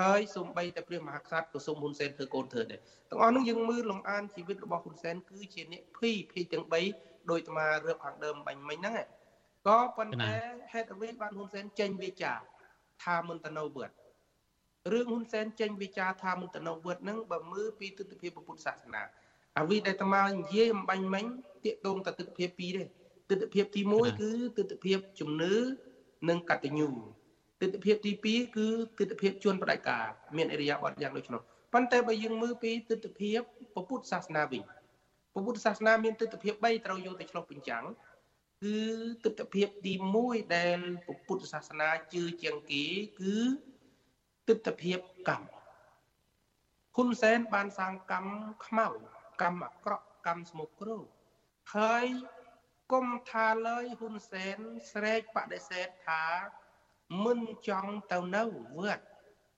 [0.01, 2.81] ហើយសំបីតែព្រះមហាក្សត្រក៏សូមហ៊ុនសែនធ្វើកូនធ្វើដែរ
[3.11, 8.95] ទាំងអស់នោះយើងមើលលំអានជីវិតរបស់ហ៊ុនសែនគឺជាអ្នកភីភីទាំង3ដោយអាត្មារើបខាងដើមបាញ់មិញហ្នឹង
[9.69, 10.33] ក៏ប៉ុន្តែ
[10.73, 12.33] ហេតុអ្វីបានហ៊ុនសែនចេញវាចា
[13.05, 13.95] ថាមិនទៅនៅវត្ត
[14.93, 19.03] រឿងហ៊ុនសែនចេញវិចារថាមិនទៅនៅវត្តហ្នឹងបើមើលពីទស្សនវិជ្ជាពុទ្ធសាសនា
[19.59, 21.25] អាវិដែលអាត្មានិយាយអំបញ្ញមិញ
[21.65, 22.85] តាកតងតែទស្សនវិជ្ជាពីរទេ
[23.31, 25.55] ទស្សនវិជ្ជាទី1គឺទស្សនវិជ្ជាជំនឿ
[26.29, 26.89] និងកតញ្ញូ
[27.61, 28.67] ទស្សនវិជ្ជាទី2គឺ
[28.99, 30.05] ទស្សនវិជ្ជាជួនបដិការ
[30.37, 31.41] មានអរិយាប័ត្រយ៉ាងដូចនោះ
[31.73, 33.33] ប៉ុន្តែបើយើងមើលពីទស្សនវិជ្ជា
[33.75, 34.63] ពុទ្ធសាសនាវិញ
[35.33, 37.85] ពុទ្ធសាសនាមានទស្សនវិជ្ជា3ត្រូវយកទៅឆ្លុះបញ្ចាំង
[38.63, 38.77] គឺ
[39.25, 39.93] ទស្សនវិជ្ជាទី
[40.25, 40.79] 1ដែល
[41.27, 42.85] ពុទ្ធសាសនាជឿជាងគេ
[43.21, 43.37] គឺ
[44.49, 44.95] ទស្សនវិជ្ជា
[45.29, 45.49] កម្ម
[46.95, 48.33] ហ៊ុនសែនបានសាងកម្ម
[48.67, 48.89] ខ្មៅ
[49.43, 51.07] កម្មអាក្រក់កម្មស្មុគគ្រោក
[51.77, 52.07] ហើយ
[52.93, 54.59] គុំថាលើយហ៊ុនសែន
[54.93, 56.25] ស្រែកបដិសេធថា
[57.25, 58.43] មិនចង់ទៅនៅ
[58.79, 59.05] វត្ត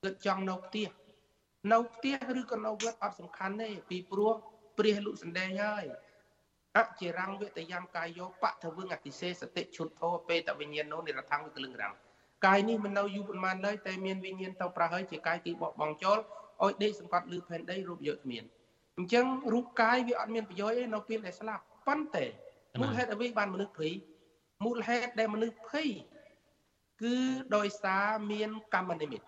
[0.02, 0.88] គឺចង់នៅផ្ទះ
[1.72, 4.32] នៅផ្ទះឬក៏នៅវត្តអត់សំខាន់ទេពីព្រោះ
[4.78, 5.84] ព្រះលុសណ្ដែងហើយ
[6.78, 11.94] អចិរੰវតយំកាយោបថវឹងអតិសេសតិឈុតធោពេតវិញ្ញាណោនិរថੰវិកលឹងរាំង
[12.46, 16.18] កាយនេះមិននៅយូរប៉ុន្មានឡើយតែមានវិញ្ញាណទៅប្រះហើយជាកាយទីបោះបង់ចោល
[16.62, 18.44] ឲ្យដេកសង្កត់លឺផែនដីរូបយកគ្មាន
[18.98, 22.24] អញ្ចឹងរូបកាយវាអត់មានប្រយោជន៍ទេនៅពេលដែលស្លាប់ប៉ុន្តែ
[22.80, 23.92] មូលហេតុអ្វីបានមនុស្សភ័យ
[24.64, 25.88] មូលហេតុដែលមនុស្សភ័យ
[27.02, 27.16] គឺ
[27.56, 29.26] ដោយសារមានកម្មនិមិត្ត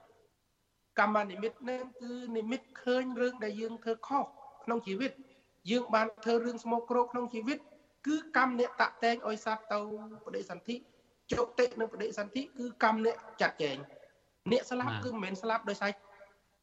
[1.01, 4.25] កម្មនិមិត្តនឹងគឺនិមិត្តឃើញរឿងដែលយើងធ្វើខុស
[4.65, 5.12] ក្នុងជីវិត
[5.71, 7.59] យើងបានធ្វើរឿងស្មោកគ្រោកក្នុងជីវិត
[8.07, 9.79] គឺកម្មអ្នកតាក់តែងឲ្យសត្វទៅ
[10.25, 10.77] បដិសន្ធិ
[11.33, 13.77] ជោគតិនិងបដិសន្ធិគឺកម្មអ្នកចាត់ចែង
[14.53, 15.91] អ្នកស្លាប់គឺមិនមែនស្លាប់ដោយសារ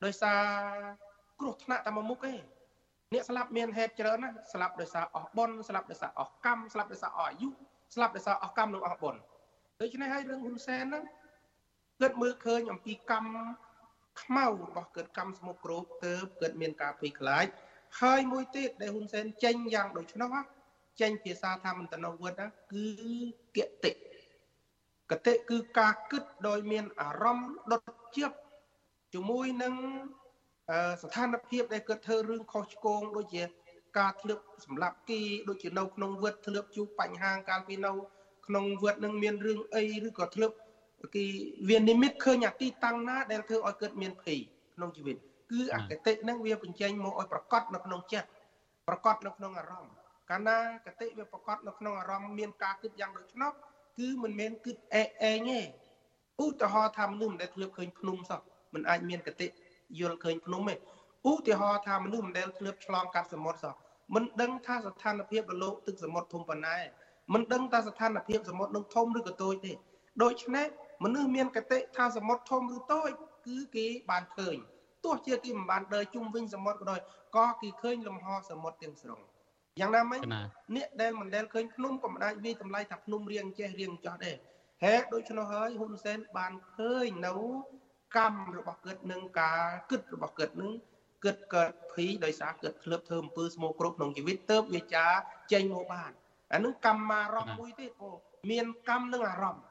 [0.06, 0.40] ដោយសារ
[1.40, 2.34] គ្រោះថ្នាក់តែមួយមុខទេ
[3.14, 7.48] អ្នកស្លាប់មានហេតុច្រើនណាស់ស្លាប់ដោយសារអស់បុណ្យស្លាប់ដោយសារអស់កម្មស្លាប់ដោយសារអស់អាយុ
[7.96, 9.22] ស្លាប់ដោយសារអស់កម្មនិងអស់បុណ្យ
[9.82, 11.04] ដូច្នេះហើយរឿងហ៊ុនសែនហ្នឹង
[12.02, 13.36] គិតមើលឃើញអំពីកម្ម
[14.22, 17.46] ខ្មៅរបស់កើតកម្មស្មុគគ្រោកទៅកើតមានការភ័យខ្លាច
[18.02, 20.34] ហើយមួយទៀតដែលហ៊ុនសែនចេញយ៉ាងដូច្នោះ
[21.02, 22.42] ចេញភាសាថាមន្តនវត្ត
[22.72, 22.86] គឺ
[23.56, 23.92] គតិ
[25.12, 27.82] កតិគឺការគិតដោយមានអារម្មណ៍ដុត
[28.16, 28.38] ជាប់
[29.14, 29.74] ជាមួយនឹង
[31.02, 33.44] ស្ថានភាពដែលគាត់ធ្វើរឿងខុសឆ្គងដូចជា
[33.98, 37.92] ការធ្លាប់សម្លាប់គីដូចជានៅក្នុងវត្តធ្លាប់ជួបបញ្ហាកាលពីនៅ
[38.48, 40.56] ក្នុងវត្តនឹងមានរឿងអីឬក៏ធ្លាប់
[41.16, 41.26] គេ
[41.70, 44.40] វានិមិត្តឃើញអាទីតាំងណាដែលធ្វើឲ្យគាត់មានភ័យ
[44.76, 45.18] ក្នុងជីវិត
[45.52, 48.28] គឺអកតិនឹងវាបញ្ចេញមកឲ្យប្រកបនៅក្នុងចិត្ត
[48.88, 49.94] ប្រកបនៅក្នុងអារម្មណ៍
[50.30, 53.52] កាលណាកតិវាប្រកបនៅក្នុងអារម្មណ៍មានការគិតយ៉ាងដូច្នោះ
[54.00, 55.60] គឺមិនមែនគិតអេអេងទេ
[56.44, 58.40] ឧទាហរណ៍ថាមនុស្សដែលធ្លាប់ឃើញភ្នំសោះ
[58.74, 59.48] មិនអាចមានកតិ
[60.00, 60.76] យល់ឃើញភ្នំទេ
[61.32, 63.74] ឧទាហរណ៍ថាមនុស្សមិនដែលធ្លាប់ឆ្លងកាត់សមុទ្រសោះ
[64.16, 66.78] មិនដឹងថាស្ថានភាពលោកទឹកសមុទ្រធំប៉ុណ្ណា
[67.34, 69.72] មិនដឹងថាស្ថានភាពសមុទ្រនឹងធំឬក៏តូចទេ
[70.24, 70.68] ដូច្នេះ
[71.04, 73.10] មនុស្សមានកតិថាសមុទ្រធំឬតូច
[73.48, 74.58] គឺគេបានឃើញ
[75.04, 77.00] ទោះជាគេមិនបានដើរជុំវិញសមុទ្រក៏ដោយ
[77.36, 79.22] ក៏គេឃើញលំហសមុទ្រទាំងស្រុង
[79.80, 80.20] យ៉ាងណាមិញ
[80.76, 84.36] អ្នកដែលមិនដែលឃើញភ្នំក៏មិនអាចវាតម្លៃថាភ្នំរៀងចេះរៀងចោះដែរ
[84.84, 87.34] ហេតុដូច្នោះហើយហ៊ុនសែនបានឃើញនៅ
[88.18, 90.70] កម្មរបស់គាត់នឹងការគិតរបស់គាត់នឹង
[91.24, 95.06] គិតកើតភីដោយសារគាត់ធ្លាប់ធ្វើអំពើស្មោកគ្រោកក្នុងជីវិតទៅវាចា
[95.52, 96.12] ចេញមកបាន
[96.54, 98.10] អានឹងកម្មអារម្មណ៍មួយទៀតអូ
[98.52, 99.64] មានកម្មនិងអារម្មណ៍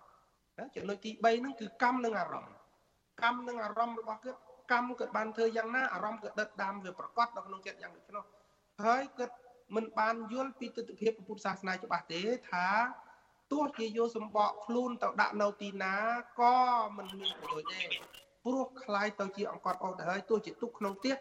[0.76, 2.54] ចំណុចទី3ហ្នឹងគឺកម្មនិងអារម្មណ៍
[3.22, 4.38] កម្មនិងអារម្មណ៍របស់គាត់
[4.72, 8.24] កម្មគាត់បានធ្វើយ៉ាងណាអារម្មណ៍គាត់ដិតដាមវាប្រកបនៅក្នុងចិត្តយ៉ាងដូច្នោះ
[8.84, 9.36] ហើយគាត់
[9.74, 12.20] មិនបានយល់ពីទស្សនវិជ្ជាពុទ្ធសាសនាច្បាស់ទេ
[12.50, 12.66] ថា
[13.52, 15.94] ទោះជាយកសម្បកខ្លួនទៅដាក់នៅទីណា
[16.40, 16.56] ក៏
[16.96, 17.80] មិនមានប្រយោជន៍ទេ
[18.45, 21.15] ព្រោះคล้ายទៅជាអង្កត់អស់ទៅហើយទោះជាទុកក្នុងផ្ទះ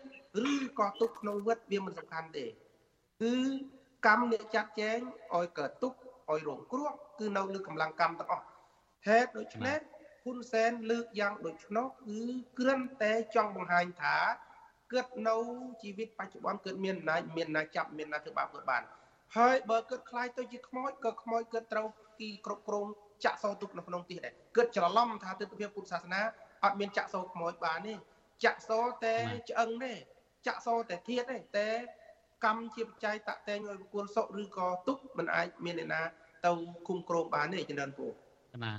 [0.45, 0.47] ឬ
[0.78, 2.45] ក៏ទុកក្នុងវត្តវាមិនសំខាន់ទេ
[3.22, 3.35] គឺ
[4.07, 4.99] កម្មអ្នកចាត់ចែង
[5.35, 5.93] ឲ្យកើតទុក
[6.30, 8.45] ឲ្យរងគ្រោះគឺនៅលើកម្លាំងកម្មទាំងអស់
[9.07, 9.78] ហេតុដូច្នេះ
[10.22, 12.20] ហ៊ុនសែនលើកយ៉ាងដូច្នោះគឺ
[12.59, 14.16] គ្រាន់តែចង់បង្ហាញថា
[14.93, 15.37] គិតនៅ
[15.82, 18.82] ជីវិតបច្ចុប្បន្នគិតមានអំណាចមានណាចាប់មានណាធ្វើបាបគាត់បាន
[19.37, 21.87] ហើយបើគិតខ្លាយទៅជាខ្មោចក៏ខ្មោចគិតត្រូវ
[22.20, 22.87] ទីគ្រប់គ្រង
[23.24, 26.20] ចាក់សោទុកនៅក្នុងទីដែរគិតច្រឡំថាទិដ្ឋភាពពុទ្ធសាសនា
[26.64, 27.93] អត់មានចាក់សោខ្មោចបានទេ
[28.45, 29.16] ចាក់សោតែ
[29.49, 29.93] ឆ្អឹងទេ
[30.47, 31.68] ចាក់សោតែធាតទេតែ
[32.45, 36.01] កម្មជាបច្ច័យតតែងឲ្យបុគ្គលសុឬក៏ទុកមិនអាចមានអ្នកណា
[36.45, 36.51] ទៅ
[36.88, 38.07] គុំគ្រងបានទេចំណិនពូ
[38.66, 38.74] ណា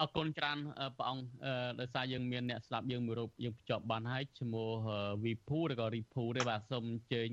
[0.00, 0.58] អរគុណច្រើន
[0.98, 1.24] ព្រះអង្គ
[1.80, 4.70] ដោយសារយើងមានអ្នកស្ដាប់យើងមួយរូបយើងភ្ជាប់បានហើយឈ្មោះ
[5.24, 7.28] វីភូឬក៏រីភូទេបាទសូមអញ្ជើញ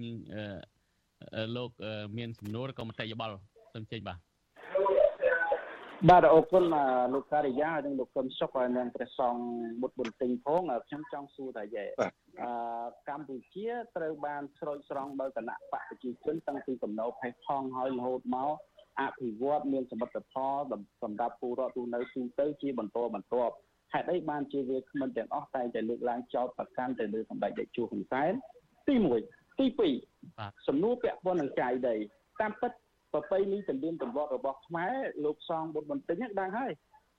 [1.56, 1.70] លោក
[2.18, 3.36] មានសំណួរឬក៏មតិយោបល់
[3.74, 4.18] សូមអញ្ជើញបាទ
[6.10, 6.64] បាទអរគុណ
[7.14, 9.43] លោកការិយានិងលោកកឹមសុខហើយនិងព្រះសង្ឃ
[9.82, 12.10] បុត្របុន្ទិញផងខ្ញុំចង់សួរថាយ៉ែអឺ
[13.10, 18.52] កម្ពុជាត្រូវបានស្រោចស្រង់ដោយគណៈបកប្រជាជនតាំងពីកំណោផេះផង់ហើយរហូតមក
[19.02, 20.74] អភិវឌ្ឍមានសមិទ្ធផល
[21.04, 23.54] សម្រាប់ពលរដ្ឋទូនៅទូទៅជាបន្តបន្ទាប់
[23.93, 28.34] ហេតុអីបានជាវាគ្មិនទាំងអស់តែតែលើកឡើងចោតប្រកាន់ទៅលើសម្ដេចតេជោហ៊ុនសែន
[28.88, 28.96] ទី
[29.28, 29.66] 1ទី
[30.18, 31.96] 2សំណួរពាក់ព័ន្ធនឹងចាយដី
[32.41, 32.72] តាមពិត
[33.16, 34.95] ប្រពៃណីទំនៀមទម្លាប់របស់ខ្មែរ
[35.26, 36.72] លោកសងបុត្របន្ទិញហ្នឹងដឹងហើយ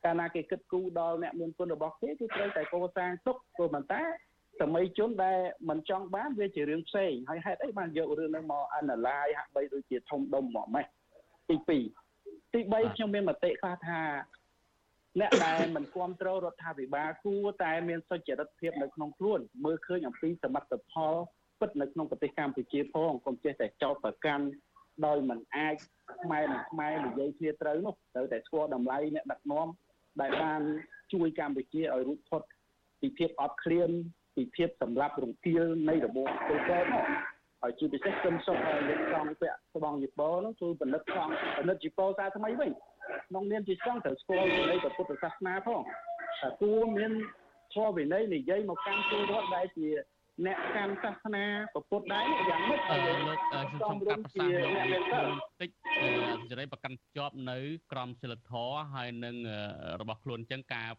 [0.05, 4.03] កាលណាគេគិតគូរដល់អ្នកមានគុណរបស់គេគឺត្រូវតែកសាងទុកព្រោះមិនតែ
[4.61, 5.39] សម័យជនដែល
[5.69, 10.87] មិនចង់បានវាជារឿងផ្សេងហើយហេតុអីបានយករឿងហ្នឹងមក analyze ហាក់បីដូចជាធំដុំមកម៉េះ
[11.49, 11.69] ទី2
[12.53, 14.01] ទី3ខ្ញុំមានមតិខ្លះថា
[15.21, 21.15] អ្នកដែលមិនគ្រប់គ្រងរដ្ឋាភិបាលគួរតែមានសុចរិតភាពនៅក្នុងខ្លួនមើលឃើញអំពីសមិទ្ធផល
[21.61, 24.45] ពិតនៅក្នុងប្រទេសកម្ពុជាផងកុំចេះតែចោទប្រកាន់
[25.07, 25.77] ដោយមិនអាច
[26.23, 29.69] ខ្មែរនិងខ្មែរនិយាយគ្នាត្រូវនោះត្រូវតែស្គាល់តម្លៃអ្នកដឹកនាំ
[30.21, 30.61] ដែលបាន
[31.13, 32.43] ជួយកម្ពុជាឲ្យរួចផុត
[33.01, 33.91] ពីភាពអត់ឃ្លាន
[34.37, 37.07] ពីភាពសម្លាប់រង្គាលនៃរបបពលពតមក
[37.63, 42.71] ហើយជាពិសេសគឹមសុខឲ្យលោកចង់ពាក់ស្បង់យីប៉នោះគឺផលិតចង់ផលិតយីប៉សារថ្មីវិញ
[43.29, 45.81] ក្នុងនាមជាចង់ត្រូវស្គាល់នៃពុទ្ធសាសនាផង
[46.41, 47.13] តែគួរមាន
[47.75, 49.89] ធម៌វិន័យនិយាយមកកាន់ពលរដ្ឋដែលជា
[50.45, 54.53] អ្នកកាន់សាសនាពុទ្ធដែរយ៉ាងម៉េចឲ្យលោកខ្ញុំសូមកាត់ប្រសាសន៍
[54.93, 55.71] លោកបន្តិច
[56.51, 57.59] សេរីប្រកាន់ជាប់នៅ
[57.93, 59.37] ក្រមសិលធម៌ហើយនឹង
[60.01, 60.91] របស់ខ្លួនអញ្ចឹងការ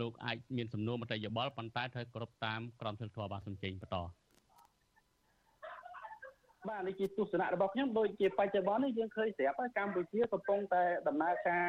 [0.00, 3.96] លោកអាចមានសំណួរមតិយោបល់ប៉ុន្តែត្រូវគោរពតាមក្រមសិលធម៌បាទសំជេងបន្ត
[6.68, 11.66] បាទនេះជាទស្សនៈរបស់ខ្ញុំដូចជាបច្ចុប្បន្ននេះយើងឃើញស្រាប់កម្ពុជាកំពុងតែដំណើរការ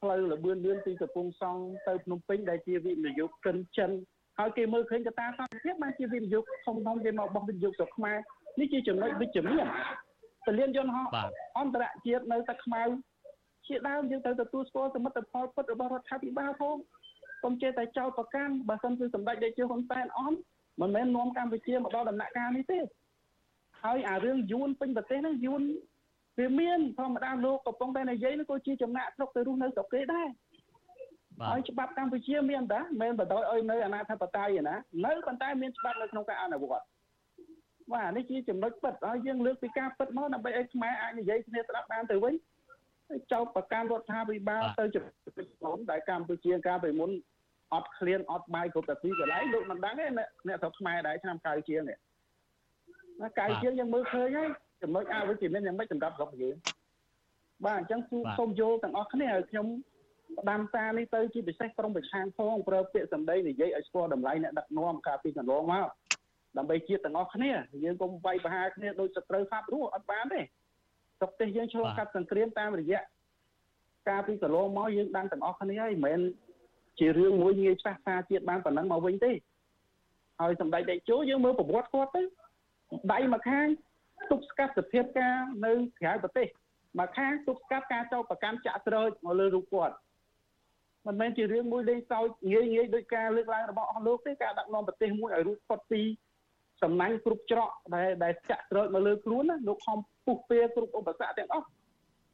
[0.00, 3.90] ផ្លូវលបឿនលឿនពីកំពង់សង់ទៅភ្នំពេញដែលជាវិនិយោគកិនចិន
[4.38, 8.18] ហើយគេមើលឃើញកត្តាសន្តិភាពបានជាវិនិយោគធំធំគេមកបោះវិនិយោគស្រុកខ្មែរ
[8.60, 9.66] នេះជាចំណុចវិជ្ជមាន
[10.46, 11.06] ពលានយន្តហោះ
[11.58, 12.82] អន្តរជាតិនៅតែខ្មៅ
[13.66, 16.76] ជាដើមយើងត្រូវទទួលស្គាល់សមិទ្ធផលពិតរបស់រដ្ឋាភិបាលផង
[17.44, 20.38] កុំចេះតែចោទប្រកាន់បើសិនគឺសម្ដេចតេជោហ៊ុនសែនអន់
[20.80, 22.80] មិនមែននាំកម្ពុជាមកដល់ដំណាក់កាលនេះទេ
[23.84, 25.62] ហើយអារឿងយួនពេញប្រទេសហ្នឹងយួន
[26.38, 30.28] វាមានធម្មតាលោកកំពុងតែនិយាយនោះក៏ជាចំណាក់ស្រុកទៅរស់នៅស្រុកគេដែរ
[31.50, 34.76] ហើយច្បាប់កម្ពុជាមានតាមិនបដ ாய் ឲ្យនៅអាណាធិបតេយ្យណា
[35.06, 36.86] នៅប៉ុន្តែមានច្បាប់នៅក្នុងការអនុវត្ត
[37.92, 42.34] បាទនេះជាចំណុចពិតហើយយើងលើកពីការពិតមកដើម្បីឲ្យខ្មែរអាចនិយាយគ្នាស្ដាប់បានទៅវិញ
[43.32, 45.04] ចោតប្រកាន់រដ្ឋាភិបាលទៅចំ
[45.64, 47.10] ណុចដែលកម្ពុជាកាលពីមុន
[47.74, 50.06] អត់ឃ្លានអត់បាយគ្រប់តែពីកន្លែងលោកមិនដឹងទេ
[50.48, 51.98] អ្នកស្រុកខ្មែរដែរឆ្នាំកៅជាងនេះ
[53.22, 54.48] ណាកៅជាងយើងមើលឃើញហើយ
[54.82, 56.56] ចំណុចអវិជ្ជមានយ៉ាងម៉េចសម្រាប់ស្រុកយើង
[57.64, 58.00] បាទអញ្ចឹង
[58.38, 65.86] សូមយល់ទាំងអស់គ្នាឲ្យខ្ញុំផ្ដាំសារនេះទៅជាពិសេសក្រុមប្រឆាំងផងប្រើពាក្យសម្ដីនិយាយឲ្យស្គាល់តម្លៃអ្នកដឹកនាំកាលពីកន្លងមក
[66.58, 67.52] ដើម្បីជាតិទាំងអស់គ្នា
[67.84, 70.40] យើងកុំវាយប្រហារគ្នាដោយសត្រូវផាប់រស់អត់បានទេ
[71.18, 73.00] ស្រុកទេសយើងឆ្លងកាត់សង្គ្រាមតាមរយៈ
[74.08, 76.46] កាលពីកន្លងមកយើងដឹងទាំងអស់គ្នាហើយមិនមែន
[76.98, 79.32] ជារឿងមួយងាយឆ្លាស់សារជាតិបានប៉ុណ្ណឹងមកវិញទេ
[80.40, 82.22] ហើយសម្ដេចតេជោយើងមើលប្រវត្តិគាត់ទៅ
[83.12, 83.66] ដៃមកខាង
[84.30, 86.46] ទប់ស្កាត់សភាពការនៅក្រៅប្រទេស
[86.98, 89.94] មកខាងទប់ស្កាត់ការចោទប្រកាន់ចាក់ស្រោចមកលើរូបគាត់
[91.06, 96.00] មិនមែនជារឿងមួយលេងសើចងាយងាយដោយការលើកឡើងរបស់អស់លោកទេការដាក់នាំប្រទេសមួយឲ្យរួចផុតពី
[96.82, 101.66] សំណាញ់គ្រប់ច្រកដែលដែលចាក់ស្រោចមកលើខ្លួនណាលោកខំពុះពែគ្រប់ឧបសគ្គទាំងអស់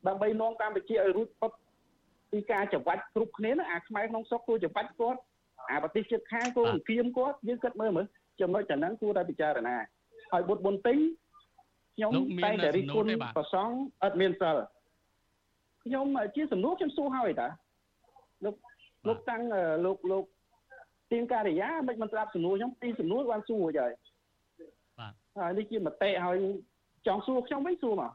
[0.06, 1.50] ដើម្បីនាំកម្ពុជាឲ្យរួចផុត
[2.32, 5.20] ពីការច្របាច់គ្រប់គ្នាណាអាខ្មែរក្នុងស្រុកគួរច្របាច់គាត់
[5.70, 8.06] អាប្រទេសជិតខាងគួរគៀមគាត់យើងគិតមើលមើល
[8.40, 9.76] ចំណុចចំណឹងគួរតែពិចារណា
[10.32, 10.98] ហើយបុត្របុនតិញ
[11.96, 12.12] ខ្ញុំ
[12.44, 13.70] តែតែរិះគន់ប្រសង
[14.02, 14.56] អត់មានសិល
[15.84, 16.06] ខ្ញុំ
[16.36, 17.48] ជាសំណួរខ្ញុំសួរហើយតា
[19.08, 19.42] លោកលោកតាំង
[19.84, 20.24] លោកលោក
[21.10, 23.92] ទីមការិយាមិនមិនស្ដាប់សំណួរខ្ញុំពីសំណួរបានសួររួចហើយ
[24.98, 26.38] បាទហើយនេះជាមតិហើយ
[27.06, 28.12] ចង់សួរខ្ញុំវិញសួរមក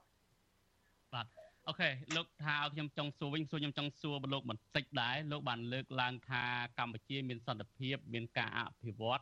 [1.13, 1.27] បាទ
[1.67, 6.43] អូខេលោកថាឲ្យខ្ញុំចង់សួរវិញសួរខ្ញុំចង់សួរលោកបន្តិចដែរលោកបានលើកឡើងថា
[6.79, 9.21] កម្ពុជាមានសន្តិភាពមានការអភិវឌ្ឍ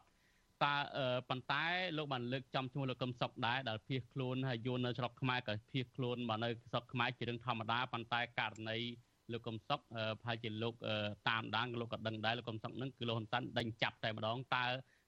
[0.63, 0.75] តើ
[1.29, 1.65] ប៉ុន្តែ
[1.97, 8.77] លោកបានលើកចំឈ្មោះលោកកឹមសុខដែរដែលភៀសខ្លួនហើយយួននៅស្រុកខ្មែរក៏ភៀសខ្លួនមកនៅស្រុកខ្មែរជារឿងធម្មតាប៉ុន្តែករណី
[9.31, 9.79] លោកកំសុក
[10.21, 10.73] ប្រហែលជាលោក
[11.29, 14.65] តាមដានលោកក៏ដឹងដែរលោកកំសុកហ្នឹងគឺលោកហ៊ុនសែនដេញចាប់តែម្ដងតើ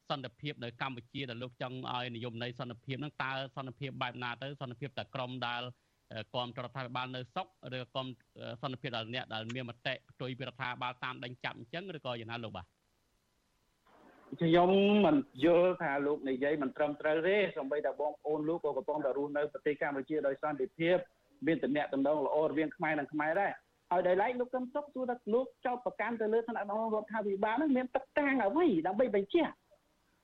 [0.10, 5.62] សន្តិភាពនៅកម្ពុជាដែលលោកចង់ឲ្យនិយមន័យសន្តិភាពហ្នឹងតើសន្តិភាពបែបណាទៅសន្តិភាពតែក្រមដែល
[6.34, 7.48] គាំរដ្ឋាភិបាលនៅសុក
[7.78, 8.08] ឬគាំ
[8.62, 12.66] សន្តិភាពដល់អ្នកដែលមានមតិផ្ទុយពីរដ្ឋាភិបាលតាមដេញចាប់អញ្ចឹងឬក៏យ៉ាងណាលោកបាទ
[14.42, 14.72] ខ្ញុំ
[15.06, 20.98] មិនយល់ថាលោកនិយាយមិនត្រឹមត្រូវទេសូម្បីតែបងប្អូនលោកក៏កំពុងតែរស់នៅប្រទេសកម្ពុជាដោយសន្តិភាព
[21.48, 23.52] មានតំណែងតំណងល្អរវាងខ្មែរនិងខ្មែរដែរ
[23.92, 29.54] ហើយដោយឡែកលោកកឹមសុខសួរថាលោកចោទប្រកាន់ទៅលើឋានៈរបស់រដ្ឋាភិបាលហ្នឹងមានទឹកតាំងអ្វីដើម្បីបញ្ជាក់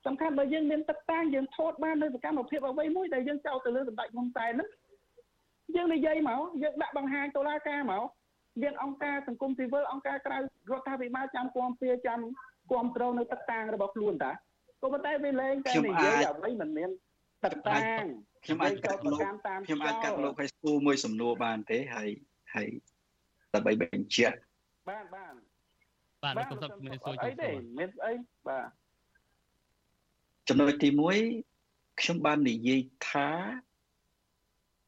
[0.05, 4.69] សំខាន់បើយើងមានទឹកតាំងយើងថតបាននៅសកម្មភាពអ្វីមួយដែលយើងចោទទៅលើសម្ដេចហ៊ុនសែនហ្នឹង
[5.75, 8.03] យើងនិយាយមកយើងដាក់បង្ហាញតុលាការមក
[8.61, 10.41] មានអង្គការសង្គមស៊ីវិលអង្គការក្រៅរ
[10.79, 12.19] ដ្ឋាភិបាលចាំគាំពៀចាំ
[12.71, 14.31] គាំទ្រនៅទឹកតាងរបស់ខ្លួនតា
[14.81, 16.89] ក៏ប៉ុន្តែវាលែងតែនិយាយអ្វីមិនមាន
[17.45, 18.03] ទឹកតាង
[18.45, 22.09] ខ្ញុំអាចកាត់លោកខ្ញុំអាចកាត់លោកឲ្យសួរមួយសំណួរបានទេហើយ
[22.55, 22.67] ហើយ
[23.53, 24.35] ដើម្បីបញ្ជាក់
[24.89, 25.33] បានបាន
[26.23, 28.13] បាទខ្ញុំសុំមានសួរអីទេមានអី
[28.47, 28.67] បាទ
[30.47, 30.89] ចំណុចទី
[31.45, 33.29] 1ខ្ញុំបាននិយាយថា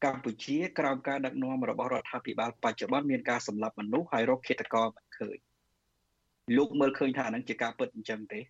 [0.04, 5.36] កម្ពុជាក្រោមការដឹកនាំរបស់រដ្ឋាភិបាលបច្ចុប្បន្នមានការសម្លាប់មនុស្សហើយរកឃាតករមិនឃើញ
[6.56, 8.40] លោកមើលឃើញថាហ្នឹងជាការពិតអញ្ចឹងទេ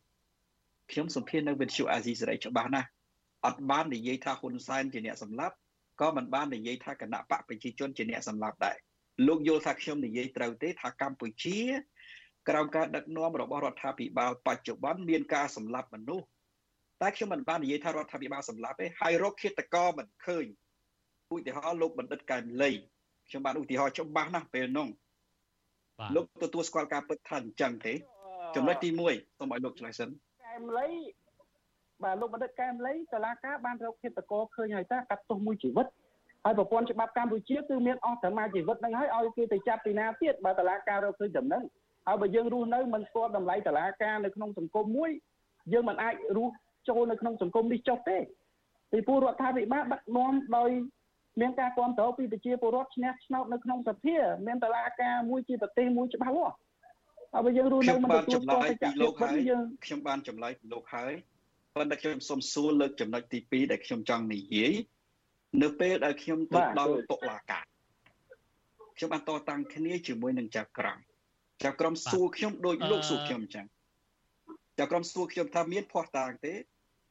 [0.90, 2.88] ខ្ញុំសម្ភាសនៅវិទ្យុអាស៊ីសេរីច្បាស់ណាស់
[3.46, 5.54] អត់បាននិយាយថាហ៊ុនសែនជាអ្នកសម្លាប់
[6.00, 8.76] ក៏មិនបាននិយាយថាគណៈបកប្រជាជនជាអ្នកសម្លាប់ដែរ
[9.26, 11.58] លោកយល់ថាខ្ញុំនិយាយត្រូវទេថាកម្ពុជា
[12.48, 16.26] ក្រោមការដឹកនាំរបស់រដ្ឋាភិបាលបច្ចុប្បន្នមានការសម្លាប់មនុស្ស
[17.02, 20.44] តែខ្ញុំមិនបាននិយាយថារដ្ឋាភិបាលសម្លាប់ទេហើយរកឃាតករមិនឃើញ
[21.34, 22.70] ឧទាហរណ៍លោកបណ្ឌិតកែមលី
[23.28, 24.88] ខ្ញុំបានឧទាហរណ៍ច្បាស់ណាស់ពេលនោះ
[26.14, 27.92] លោកទទួលស្គាល់ការពិតថាអញ្ចឹងទេ
[28.56, 30.08] ចំណុចទី1សូមឲ្យលោកឆ្លើយសិន
[30.44, 30.88] កែមលី
[32.02, 35.86] បាទលោកបណ្ឌិតកែមលីតឡាការបានរកឃាតករឃើញហើយតាកាត់ទោសមួយជីវិត
[36.46, 41.62] ហើយប្រព័ន្ធច្បាប់កម្ពុជាគឺមានអស់ត្រឹមជីវិតហ្នឹងហើយឲ្យគេទៅចាប់ពីណាទៀតបើតឡាការរកឃើញដំណឹង
[42.06, 45.10] ហើយបើយើងរស់នៅមិនស្គាល់តម្លៃតឡាការនៅក្នុងសង្គមមួយ
[45.72, 46.52] យើងមិនអាចរស់
[46.88, 48.18] ចូលនៅក្នុងសង្គមនេះចុះទេ
[48.92, 50.70] ពីព្រោះរដ្ឋាភិបាលដឹកនាំដោយ
[51.40, 54.16] មានការគ្រប់គ្រងពីប្រជាពលរដ្ឋឈ្នះឆ្នោតនៅក្នុងសភា
[54.46, 56.54] មានតឡាការមួយជាប្រទេសមួយច្បាស់លាស់
[57.32, 61.12] ហើយបើយើងរស់នៅមិនទទួលស្គាល់កិច្ចការលោកហើយយើងខ្ញុំបានចម្លើយពីលោកហើយ
[61.74, 64.74] ប៉ុន្តែខ្ញុំសូមសួរលើកចំណុចទី2ដែលខ្ញុំចង់និយាយ
[65.62, 67.64] នៅពេលដែលខ្ញុំទៅដល់តុលាការ
[68.96, 70.98] ខ្ញុំបានតតាំងគ្នាជាមួយនឹងចៅក្រម
[71.64, 73.66] ចៅក្រមសួរខ្ញុំដូចលោកសួរខ្ញុំអញ្ចឹង
[74.78, 76.52] ចៅក្រមសួរខ្ញុំថាមានភ័ស្តុតាងទេ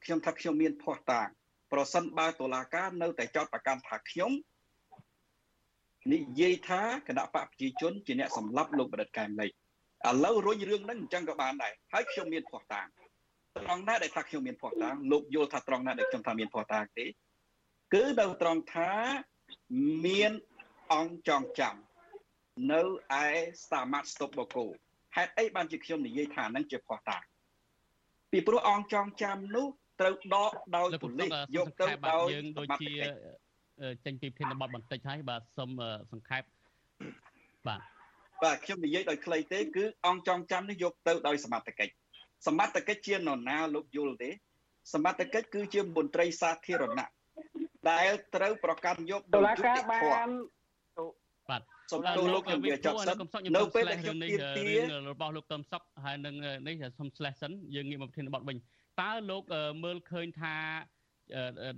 [0.03, 1.27] ខ្ញុំថាខ្ញុំមានភ័ស្តុតាង
[1.71, 4.31] ប្រសិនបើតុលាការនៅតែចោទប្រកាន់ថាខ្ញុំ
[6.13, 9.51] និយាយថាគណៈបកប្រជាជនជាអ្នកសម្លាប់លោកបដិកែមលីឥ
[10.25, 12.87] ឡូវរុញរឿងហ្នឹងអញ្ចឹងក៏បានដែរហើយខ្ញុំមានភ័ស្តុតាង
[13.57, 17.05] ត្រង់ណាដែលថាខ្ញុំមានភ័ស្តុតាងលោកយល់ថាត្រង់ណាដែលខ្ញុំថាមានភ័ស្តុតាងទេ
[17.93, 18.91] គឺនៅត្រង់ថា
[20.05, 20.31] មាន
[20.93, 21.75] អង្គចងចាំ
[22.73, 22.81] នៅ
[23.23, 23.25] ឯ
[23.69, 24.65] សាមាត់ស្តុបបកោ
[25.15, 27.23] ហេតុអីបានជាខ្ញុំនិយាយថាហ្នឹងជាភ័ស្តុតាង
[28.31, 29.67] ពីព្រោះអង្គចងចាំនោះ
[29.99, 32.91] ត្រូវដកដោយប៉ូលីសយកទៅដោយយើងដូចជា
[34.05, 35.69] ចេញពីភិនបទបន្តិចហើយបាទសូម
[36.11, 36.43] សង្ខេប
[37.67, 37.81] បាទ
[38.43, 41.93] បាទខ្ញុំនិយាយដោយខ្លីទេគឺអង្គចងចាំនេះយកទៅដោយសមត្ថកិច្ច
[42.47, 44.29] សមត្ថកិច្ចជានរណាលោកយល់ទេ
[44.93, 47.07] សមត្ថកិច្ចគឺជាមន្ត្រីសាធារណៈ
[47.89, 50.05] ដែលត្រូវប្រកាន់យកដោយយុត្តិធម៌
[51.49, 51.61] បាទ
[51.91, 53.17] សូមទូលោកខ្ញុំវាចប់សិន
[53.55, 54.67] នៅពេលដែលខ្ញុំទៀមទា
[55.11, 56.35] របស់លោកតំសុកហើយនឹង
[56.67, 58.57] នេះសូម slash សិនយើងងាកមកប្រធានបទវិញ
[59.01, 59.43] តើលោក
[59.83, 60.55] មើលឃើញថា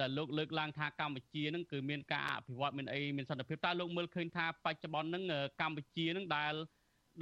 [0.02, 5.24] ដែលលោកលើកឡើងថាកម្ពុជានឹងគឺមានការអភិវឌ្ឍមានអីមានសន្តិភាពតើលោកមើលឃើញថាបច្ចុប្បន្ននឹង
[5.62, 6.54] កម្ពុជានឹងដែល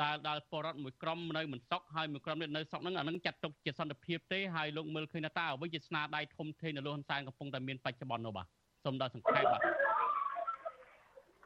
[0.01, 8.47] ដែលដែលបរដ្ឋមួយក្រុមនៅមិនសុខហើយមួយក្រុមនៅសុខហ្នឹងអានឹងចាត់ទុកជាសន្តិភាពទេហើយលោកមើលឃើញថាតើអ្វីជាស្នាដៃធំធេងនៅលោកហ៊ុនសែនកំពុងតែមានបច្ចុប្បន្ននោះបាទ
[8.85, 9.61] សូមដល់សង្ខេបបាទ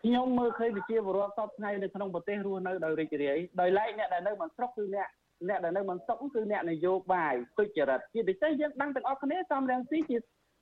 [0.01, 5.07] ខ្ញុំមើលឃើញប្រជាពលរដ្ឋសពថ្ងៃនៅក្នុងប្រទេសរស់នៅដោយរីករាយដោយឡែកអ្នកដែលនៅមិនស្រុកគឺអ្នក
[5.49, 10.17] អ្នកដែលនៅមិនសុខគឺអ្នកនយោបាយទុច្ចរិតជាពិសេសយើងដឹងទាំងអស់គ្នាសំរងស៊ីជា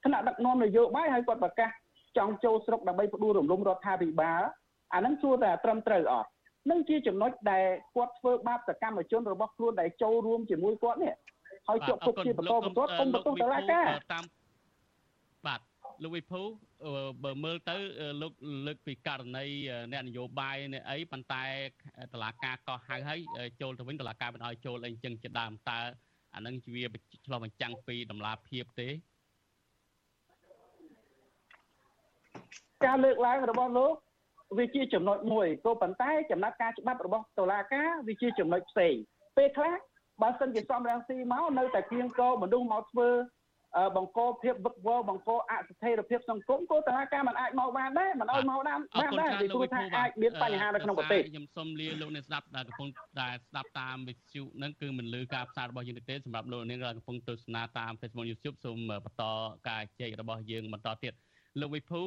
[0.06, 1.70] ថ្នាក់ដឹកនាំនយោបាយហើយគាត់ប្រកាស
[2.18, 4.42] ចង់ចូលស្រុកដើម្បីផ្ដួលរំលំរដ្ឋាភិបាល
[4.94, 6.30] អានឹងជួតែត្រឹមត្រូវអត់
[6.70, 7.66] នឹងជាចំណុចដែល
[7.96, 11.14] គាត់ធ្វើបាបសកម្មជនរបស់ខ្លួនដែលចូលរួមជាមួយគាត់នេះ
[11.68, 14.47] ហើយជាប់គុកជាបន្តបន្ទាប់គុំបន្ទោសតឡាការតាមបាទ
[16.04, 16.42] លោកវិភូ
[17.24, 17.76] បើមើលទៅ
[18.22, 18.34] លោក
[18.68, 19.46] លើកពីករណី
[19.92, 21.46] អ្នកនយោបាយអ្នកអីប៉ុន្តែ
[22.14, 23.20] តឡាការកោះហៅហើយ
[23.62, 25.80] ចូលទៅវិញតឡាការមិនឲ្យចូលអីចឹងជាដើមតើ
[26.36, 26.86] អានឹងជាវា
[27.26, 28.90] ឆ្លោះបញ្ចាំងពីតម្លាភាពទេ
[32.86, 33.94] ការលើកឡើងរបស់លោក
[34.58, 38.96] វាជាចំណុចមួយក៏ប៉ុន្តែចំណាត់ការច្បាប់របស់តុលាការវាជាចំណុចផ្សេង
[39.38, 39.74] ពេលខ្លះ
[40.22, 43.10] បើសិនជាសំរងស៊ីមកនៅតែគៀងកោមនុស្សមកធ្វើ
[43.96, 52.90] បង្កភាពវឹកវរបង្កអស្ថិរភាពសង្គមក៏តើការមិនអាចមកបានដែរមិនឲ្យមកបានបានដែរពីព្រោះថាអាចមានបញ្ហានៅក្នុងប្រទេសខ្ញុំសូមលាលោកអ្នកស្ដាប់ដែលកំពុង
[53.20, 59.24] តែស្ដាប់តាមវិទ្យុហ្នឹងគឺមិនលឺការផ្សាយរបស់យើងទេសម្រាប់លោកអ្នកដែលកំពុងទស្សនាតាម Facebook YouTube សូមបន្ត
[59.70, 61.14] ការជែករបស់យើងបន្តទៀត
[61.62, 62.02] លោកវិភូ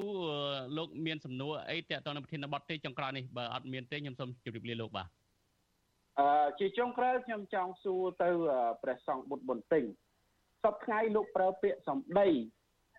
[0.76, 5.08] លោកមានសំណួរអីតើតើនៅប្រធានបទទេចុងក្រោយនេះបើអត់មានទេខ្ញុំសូមជម្រាបលាលោកបាទ
[6.18, 8.28] អឺជាចុងក្រោយខ្ញុំចង់សួរទៅ
[8.82, 9.84] ព្រះសង្ឃបុត្របន្ទិញ
[10.64, 12.28] សពថ្ងៃលោកប្រើពាក្យសម្ដី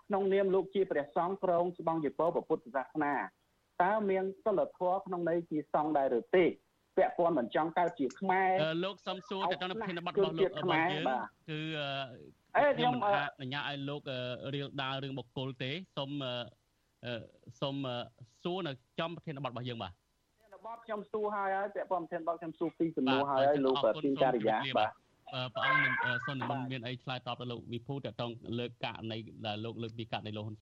[0.08, 3.14] ក្នុងនាមលោកជាព្រះសង្ឃក្រងស្បង់ជាពរពុទ្ធសាសនា
[3.84, 6.46] តើមានសិលធម៌ក្នុងន័យជាសង្ឃដែរឬទេ
[6.98, 8.50] ពាក់ព័ន្ធមិនចង់កើតជាខ្មែរ
[8.86, 11.06] លោកសំសួរទៅក្នុងប្រធានបទរបស់លោករបស់យើង
[11.50, 11.60] គឺ
[12.58, 12.94] អេខ្ញុំ
[13.42, 14.02] អញ្ញាឲ្យលោក
[14.56, 16.10] រៀលដាលរឿងបុគ្គលទេសូម
[17.62, 17.76] សូម
[18.44, 19.94] សួរនៅចំប្រធានបទរបស់យើងបាទ
[20.66, 24.92] បទខ្ញុំសួរហើយហើយពាក់ព័ន្ធប្រធានបទខ្ញុំសួរពីសំណួរហើយហើយលោកពីការិយាបាទ
[25.54, 25.94] ព្រះអង្គមិន
[26.26, 30.50] សូនមិនមានអីឆ្លើយតបទៅលោកវិភូតតងលើកករណីដែលលោកលើកពីករណីលោកហ៊ុន